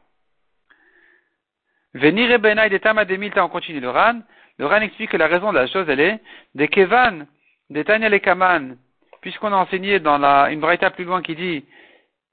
Venir 1.94 2.30
et 2.30 2.70
des 2.70 2.80
Tamademilta, 2.82 3.44
on 3.44 3.50
continue 3.50 3.80
le 3.80 3.90
Ran. 3.90 4.20
Le 4.58 4.66
Ran 4.66 4.82
explique 4.82 5.12
que 5.12 5.18
la 5.18 5.28
raison 5.28 5.52
de 5.52 5.58
la 5.58 5.68
chose, 5.68 5.88
elle 5.88 6.02
est 6.02 6.20
des 6.56 6.68
Kevan, 6.68 7.26
des 7.70 7.86
Tanya 7.86 8.10
Lekaman, 8.10 8.76
puisqu'on 9.22 9.54
a 9.54 9.56
enseigné 9.56 10.00
dans 10.00 10.18
la, 10.18 10.52
une 10.52 10.60
braïta 10.60 10.92
plus 10.92 11.06
loin 11.06 11.22
qui 11.22 11.36
dit 11.36 11.66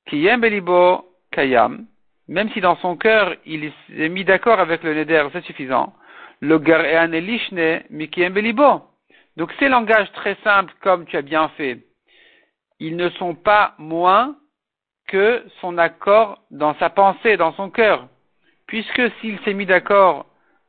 Kiyem 0.07 0.40
Belibo 0.40 1.15
Kayam, 1.37 1.87
même 2.29 2.51
si 2.51 2.61
dans 2.61 2.77
son 2.77 2.96
cœur 2.96 3.35
il 3.44 3.72
est 3.96 4.09
mis 4.09 4.25
d'accord 4.25 4.59
avec 4.59 4.83
le 4.83 4.94
Neder, 4.94 5.29
c'est 5.33 5.44
suffisant. 5.44 5.92
Le 6.40 6.59
Garean 6.59 7.12
Elishne 7.12 7.83
Mikiyem 7.90 8.33
Belibo. 8.33 8.83
Donc 9.37 9.53
ces 9.59 9.68
langages 9.68 10.11
très 10.12 10.37
simples, 10.42 10.72
comme 10.81 11.05
tu 11.07 11.16
as 11.16 11.22
bien 11.22 11.49
fait, 11.57 11.79
ils 12.81 12.96
ne 12.96 13.11
sont 13.11 13.35
pas 13.35 13.75
moins 13.79 14.37
que 15.09 15.44
son 15.61 15.79
accord 15.79 16.42
dans 16.51 16.75
sa 16.79 16.90
pensée, 16.90 17.37
dans 17.37 17.53
son 17.53 17.70
cœur 17.70 18.09
puisque 18.66 19.03
s'il 19.20 19.38
s'est 19.40 19.55
mis 19.55 19.66
d'accord 19.66 20.27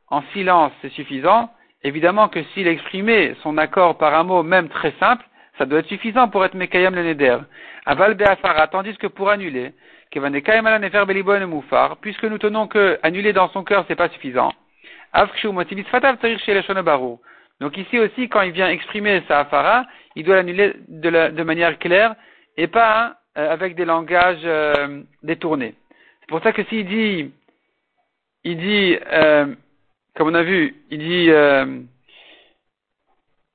en 0.08 0.22
silence, 0.32 0.72
c'est 0.80 0.92
suffisant, 0.92 1.50
évidemment 1.82 2.28
que 2.28 2.42
s'il 2.54 2.66
exprimait 2.66 3.34
son 3.42 3.58
accord 3.58 3.98
par 3.98 4.14
un 4.14 4.24
mot, 4.24 4.42
même 4.42 4.68
très 4.68 4.92
simple, 5.00 5.24
ça 5.58 5.66
doit 5.66 5.80
être 5.80 5.88
suffisant 5.88 6.28
pour 6.28 6.44
être 6.44 6.54
Mekayam 6.54 6.94
le 6.94 7.02
Neder. 7.02 7.38
Aval 7.84 8.14
Be'afara, 8.14 8.68
tandis 8.68 8.96
que 8.96 9.06
pour 9.06 9.28
annuler, 9.28 9.72
puisque 12.00 12.24
nous 12.24 12.38
tenons 12.38 12.66
que 12.66 12.98
annuler 13.02 13.32
dans 13.32 13.48
son 13.50 13.64
cœur, 13.64 13.84
c'est 13.88 13.96
pas 13.96 14.08
suffisant. 14.08 14.52
Donc 17.60 17.76
ici 17.76 17.98
aussi, 17.98 18.28
quand 18.28 18.42
il 18.42 18.52
vient 18.52 18.68
exprimer 18.68 19.22
sa 19.26 19.40
afara, 19.40 19.86
il 20.16 20.24
doit 20.24 20.36
l'annuler 20.36 20.74
de, 20.88 21.42
manière 21.42 21.78
claire 21.78 22.14
et 22.56 22.66
pas 22.66 23.16
euh, 23.36 23.50
avec 23.50 23.74
des 23.74 23.84
langages 23.84 24.40
euh, 24.44 25.02
détournés. 25.22 25.74
C'est 26.20 26.28
pour 26.28 26.42
ça 26.42 26.52
que 26.52 26.64
s'il 26.64 26.86
dit 26.86 27.30
il 28.44 28.56
dit, 28.58 28.96
euh, 29.12 29.54
comme 30.16 30.28
on 30.28 30.34
a 30.34 30.42
vu, 30.42 30.76
il 30.90 30.98
dit 30.98 31.30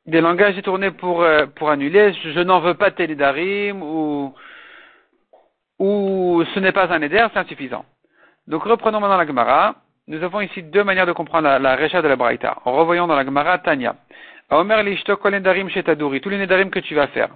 des 0.06 0.22
langages 0.22 0.56
détournés 0.56 0.92
pour, 0.92 1.26
pour 1.56 1.70
annuler, 1.70 2.14
je, 2.14 2.40
n'en 2.42 2.60
veux 2.60 2.74
pas 2.74 2.92
télédarim 2.92 3.82
ou, 3.82 4.36
ou 5.80 6.44
ce 6.54 6.60
n'est 6.60 6.72
pas 6.72 6.92
un 6.94 7.02
éder, 7.02 7.26
c'est 7.34 7.40
insuffisant. 7.40 7.86
Donc 8.48 8.64
reprenons 8.64 9.00
maintenant 9.00 9.18
la 9.18 9.26
Gemara. 9.26 9.76
Nous 10.08 10.22
avons 10.22 10.42
ici 10.42 10.62
deux 10.64 10.84
manières 10.84 11.06
de 11.06 11.14
comprendre 11.14 11.48
la, 11.48 11.60
la 11.60 11.78
de 11.78 12.08
la 12.08 12.16
Braïta. 12.16 12.58
En 12.66 12.74
revoyant 12.74 13.08
dans 13.08 13.16
la 13.16 13.24
Gemara, 13.24 13.58
Tanya. 13.60 13.96
Omer 14.50 14.84
lishto 14.84 15.18
kol 15.18 15.34
chez 15.70 15.84
tous 15.84 16.30
les 16.30 16.38
nedarim 16.38 16.70
que 16.70 16.80
tu 16.80 16.94
vas 16.94 17.08
faire. 17.08 17.30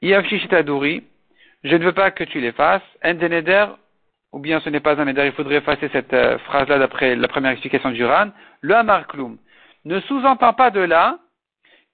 Iavshi 0.00 0.38
chez 0.38 1.02
je 1.64 1.74
ne 1.74 1.84
veux 1.84 1.92
pas 1.92 2.12
que 2.12 2.24
tu 2.24 2.40
les 2.40 2.52
fasses. 2.52 2.82
En 3.04 3.14
ou 4.32 4.38
bien 4.40 4.60
ce 4.60 4.68
n'est 4.68 4.80
pas 4.80 5.00
un 5.00 5.06
éder, 5.06 5.26
il 5.26 5.32
faudrait 5.32 5.56
effacer 5.56 5.88
cette 5.90 6.12
euh, 6.12 6.38
phrase-là 6.38 6.78
d'après 6.78 7.16
la 7.16 7.28
première 7.28 7.52
explication 7.52 7.90
du 7.90 8.04
Ran, 8.04 8.28
le 8.60 8.74
Hamarkloum 8.74 9.38
ne 9.86 10.00
sous-entend 10.00 10.52
pas 10.52 10.70
de 10.70 10.80
là 10.80 11.18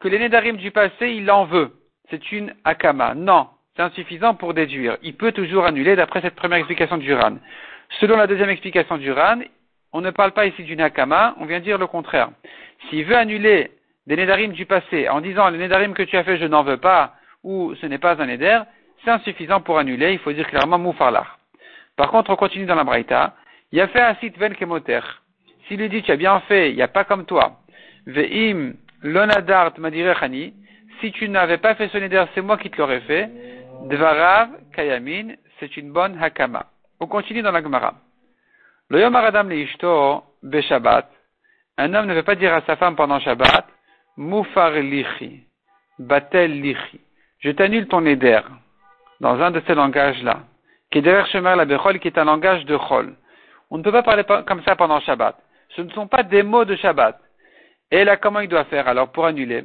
que 0.01 0.09
les 0.09 0.19
Nédarim 0.19 0.57
du 0.57 0.73
passé, 0.73 1.13
il 1.13 1.31
en 1.31 1.45
veut. 1.45 1.71
C'est 2.11 2.33
une 2.33 2.53
Akama. 2.65 3.15
Non, 3.15 3.49
c'est 3.77 3.83
insuffisant 3.83 4.35
pour 4.35 4.55
déduire. 4.55 4.97
Il 5.03 5.15
peut 5.15 5.33
toujours 5.33 5.67
annuler 5.67 5.97
d'après 5.97 6.21
cette 6.21 6.37
première 6.37 6.59
explication 6.59 6.97
du 6.97 7.13
Ran. 7.13 7.39
Selon 8.01 8.17
la 8.17 8.27
deuxième 8.27 8.51
explication 8.51 8.99
du 8.99 9.11
Ran, 9.11 9.41
on 9.93 10.01
ne 10.01 10.11
parle 10.11 10.33
pas 10.33 10.47
ici 10.47 10.63
d'une 10.63 10.81
Akama, 10.81 11.35
on 11.39 11.45
vient 11.45 11.61
dire 11.61 11.79
le 11.79 11.87
contraire. 11.87 12.31
S'il 12.89 13.05
veut 13.05 13.17
annuler 13.17 13.71
des 14.07 14.17
Nédarim 14.17 14.53
du 14.53 14.67
passé 14.67 15.09
en 15.09 15.21
disant 15.21 15.49
les 15.49 15.59
Nédarim 15.59 15.95
que 15.95 16.03
tu 16.03 16.17
as 16.17 16.25
fait, 16.25 16.37
je 16.37 16.45
n'en 16.45 16.63
veux 16.63 16.77
pas, 16.77 17.15
ou 17.43 17.75
ce 17.77 17.87
n'est 17.87 17.99
pas 17.99 18.21
un 18.23 18.27
Néder, 18.27 18.61
c'est 19.05 19.11
insuffisant 19.11 19.61
pour 19.61 19.79
annuler, 19.79 20.13
il 20.13 20.19
faut 20.19 20.33
dire 20.33 20.47
clairement 20.47 20.79
Moufarlar. 20.79 21.39
Par 21.97 22.11
contre, 22.11 22.31
on 22.31 22.37
continue 22.37 22.67
dans 22.67 22.75
la 22.75 22.85
Braïta. 22.85 23.35
Il 23.73 23.81
a 23.81 23.89
fait 23.89 24.01
un 24.01 24.15
site 24.17 24.39
ven 24.39 24.55
kemoter. 24.55 25.01
S'il 25.67 25.81
lui 25.81 25.89
dit, 25.89 26.03
tu 26.03 26.13
as 26.13 26.17
bien 26.17 26.41
fait, 26.41 26.71
il 26.71 26.77
n'y 26.77 26.83
a 26.83 26.89
pas 26.89 27.05
comme 27.05 27.25
toi. 27.25 27.61
Ve'im 28.07 28.75
lonadart 29.03 29.79
madirechani. 29.79 30.55
si 31.01 31.13
tu 31.13 31.29
n'avais 31.29 31.59
pas 31.59 31.75
fait 31.75 31.89
ce 31.89 31.99
neder, 31.99 32.25
c'est 32.35 32.41
moi 32.41 32.57
qui 32.57 32.71
te 32.71 32.79
l'aurais 32.79 33.01
fait. 33.01 33.31
Dvarav 33.83 34.49
kayamin, 34.75 35.35
c'est 35.61 35.77
une 35.77 35.93
bonne 35.93 36.23
hakama. 36.23 36.67
On 37.01 37.07
continue 37.07 37.43
dans 37.43 37.53
la 37.53 37.63
Gemara. 37.63 37.95
Le 38.89 39.01
yom 39.01 39.15
aradam 39.15 39.49
be 39.49 40.61
Shabbat. 40.61 41.11
Un 41.77 41.93
homme 41.95 42.07
ne 42.07 42.15
veut 42.15 42.23
pas 42.23 42.35
dire 42.35 42.55
à 42.55 42.63
sa 42.63 42.77
femme 42.77 42.97
pendant 42.97 43.21
Shabbat, 43.21 43.67
mufar 44.17 44.71
lichi, 44.71 45.45
batel 45.99 46.61
lichi. 46.61 47.01
Je 47.41 47.51
t'annule 47.51 47.89
ton 47.89 48.01
neder. 48.01 48.41
Dans 49.21 49.41
un 49.41 49.51
de 49.51 49.63
ces 49.67 49.75
langages-là. 49.75 50.41
Qui 50.91 50.99
est 50.99 51.03
derrière 51.03 51.57
la 51.57 51.99
qui 51.99 52.09
est 52.09 52.19
un 52.19 52.25
langage 52.25 52.65
de 52.65 52.77
Chol. 52.77 53.15
On 53.71 53.79
ne 53.79 53.83
peut 53.83 53.93
pas 53.93 54.03
parler 54.03 54.25
comme 54.47 54.63
ça 54.63 54.77
pendant 54.77 55.01
Shabbat. 55.01 55.37
Ce 55.77 55.83
ne 55.83 55.91
sont 55.91 56.07
pas 56.07 56.23
des 56.23 56.43
mots 56.43 56.65
de 56.65 56.77
Shabbat. 56.77 57.19
Et 57.91 58.05
là, 58.05 58.17
comment 58.17 58.41
il 58.41 58.49
doit 58.49 58.65
faire 58.65 58.89
alors 58.89 59.11
pour 59.11 59.27
annuler? 59.27 59.65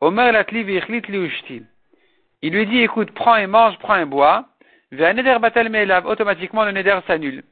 Omer 0.00 0.32
Il 2.44 2.52
lui 2.52 2.66
dit, 2.66 2.80
écoute, 2.80 3.10
prends 3.12 3.36
et 3.36 3.46
mange, 3.46 3.78
prends 3.78 3.96
et 3.96 4.04
bois. 4.04 4.44
neder 4.92 5.38
batel. 5.40 6.02
Automatiquement, 6.04 6.66
le 6.66 6.72
neder 6.72 6.98
s'annule. 7.06 7.42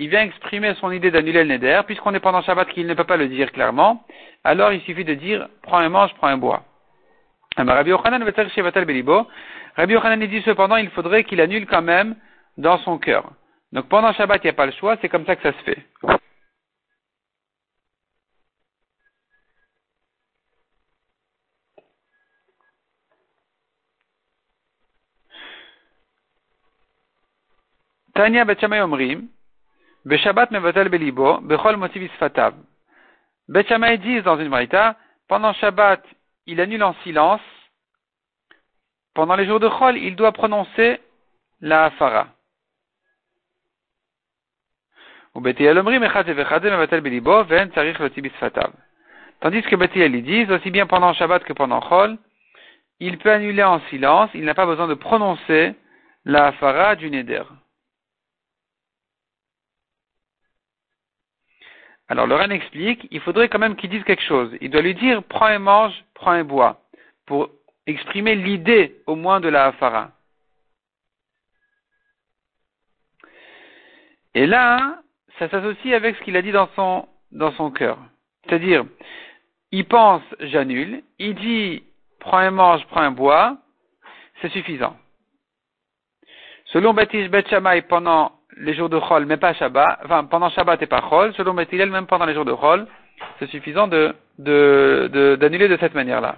Il 0.00 0.08
vient 0.08 0.22
exprimer 0.22 0.74
son 0.80 0.90
idée 0.90 1.12
d'annuler 1.12 1.44
le 1.44 1.50
neder, 1.54 1.82
puisqu'on 1.86 2.12
est 2.12 2.18
pendant 2.18 2.42
Shabbat 2.42 2.68
qu'il 2.70 2.88
ne 2.88 2.94
peut 2.94 3.04
pas 3.04 3.16
le 3.16 3.28
dire 3.28 3.52
clairement. 3.52 4.02
Alors, 4.42 4.72
il 4.72 4.80
suffit 4.80 5.04
de 5.04 5.14
dire, 5.14 5.46
prends 5.62 5.80
et 5.80 5.88
mange, 5.88 6.12
prends 6.14 6.34
et 6.34 6.36
bois. 6.36 6.64
Rabbi 7.56 7.90
Yochanan 7.90 8.24
Rabbi 9.76 9.92
Yochanan 9.92 10.26
dit 10.26 10.42
cependant, 10.42 10.76
il 10.76 10.90
faudrait 10.90 11.22
qu'il 11.22 11.40
annule 11.40 11.66
quand 11.66 11.82
même 11.82 12.16
dans 12.58 12.78
son 12.78 12.98
cœur. 12.98 13.30
Donc 13.70 13.88
pendant 13.88 14.12
Shabbat, 14.12 14.42
il 14.42 14.48
n'y 14.48 14.50
a 14.50 14.54
pas 14.54 14.66
le 14.66 14.72
choix, 14.72 14.96
c'est 15.00 15.08
comme 15.08 15.24
ça 15.24 15.36
que 15.36 15.42
ça 15.42 15.56
se 15.56 15.62
fait. 15.62 15.78
Betchamay 33.48 33.98
dit 33.98 34.22
dans 34.22 34.38
une 34.38 34.48
marita, 34.48 34.96
pendant 35.28 35.52
Shabbat, 35.54 36.02
il 36.46 36.60
annule 36.60 36.82
en 36.84 36.94
silence. 37.02 37.40
Pendant 39.14 39.36
les 39.36 39.46
jours 39.46 39.60
de 39.60 39.68
Chol, 39.68 39.98
il 39.98 40.16
doit 40.16 40.32
prononcer 40.32 41.00
la 41.60 41.84
Hafara. 41.84 42.28
Tandis 49.40 49.62
que 49.62 49.76
Betiel 49.76 50.22
dit, 50.22 50.46
aussi 50.50 50.70
bien 50.70 50.86
pendant 50.86 51.12
Shabbat 51.14 51.44
que 51.44 51.52
pendant 51.52 51.80
Chol, 51.80 52.18
il 53.00 53.18
peut 53.18 53.32
annuler 53.32 53.64
en 53.64 53.80
silence, 53.90 54.30
il 54.34 54.44
n'a 54.44 54.54
pas 54.54 54.66
besoin 54.66 54.86
de 54.86 54.94
prononcer 54.94 55.74
la 56.24 56.46
Hafara 56.48 56.94
du 56.96 57.10
Neder. 57.10 57.44
Alors 62.12 62.26
le 62.26 62.52
explique, 62.52 63.08
il 63.10 63.20
faudrait 63.20 63.48
quand 63.48 63.58
même 63.58 63.74
qu'il 63.74 63.88
dise 63.88 64.04
quelque 64.04 64.22
chose. 64.22 64.54
Il 64.60 64.68
doit 64.68 64.82
lui 64.82 64.94
dire, 64.94 65.22
prends 65.22 65.48
et 65.48 65.56
mange, 65.56 65.94
prends 66.12 66.34
et 66.34 66.42
bois, 66.42 66.82
pour 67.24 67.48
exprimer 67.86 68.34
l'idée 68.34 68.96
au 69.06 69.14
moins 69.14 69.40
de 69.40 69.48
la 69.48 69.68
Hafara. 69.68 70.10
Et 74.34 74.46
là, 74.46 74.98
ça 75.38 75.48
s'associe 75.48 75.94
avec 75.94 76.16
ce 76.16 76.22
qu'il 76.24 76.36
a 76.36 76.42
dit 76.42 76.52
dans 76.52 76.68
son, 76.76 77.08
dans 77.30 77.70
cœur. 77.70 77.96
C'est-à-dire, 78.44 78.84
il 79.70 79.86
pense, 79.86 80.22
j'annule, 80.38 81.02
il 81.18 81.34
dit, 81.34 81.82
prends 82.20 82.36
un 82.36 82.50
mange, 82.50 82.86
prends 82.88 83.00
un 83.00 83.10
bois, 83.10 83.56
c'est 84.42 84.50
suffisant. 84.50 84.98
Selon 86.66 86.92
Baptiste 86.92 87.30
Bet 87.30 87.44
pendant 87.88 88.32
les 88.56 88.74
jours 88.74 88.88
de 88.88 88.98
Chol, 88.98 89.26
mais 89.26 89.36
pas 89.36 89.54
Shabbat, 89.54 90.00
enfin, 90.04 90.24
pendant 90.24 90.50
Shabbat 90.50 90.80
et 90.82 90.86
pas 90.86 91.02
Chol, 91.08 91.32
selon 91.34 91.54
Bethilel, 91.54 91.90
même 91.90 92.06
pendant 92.06 92.26
les 92.26 92.34
jours 92.34 92.44
de 92.44 92.52
Chol, 92.52 92.86
c'est 93.38 93.48
suffisant 93.48 93.88
de, 93.88 94.14
d'annuler 94.38 95.68
de, 95.68 95.76
de 95.76 95.80
cette 95.80 95.94
manière-là. 95.94 96.36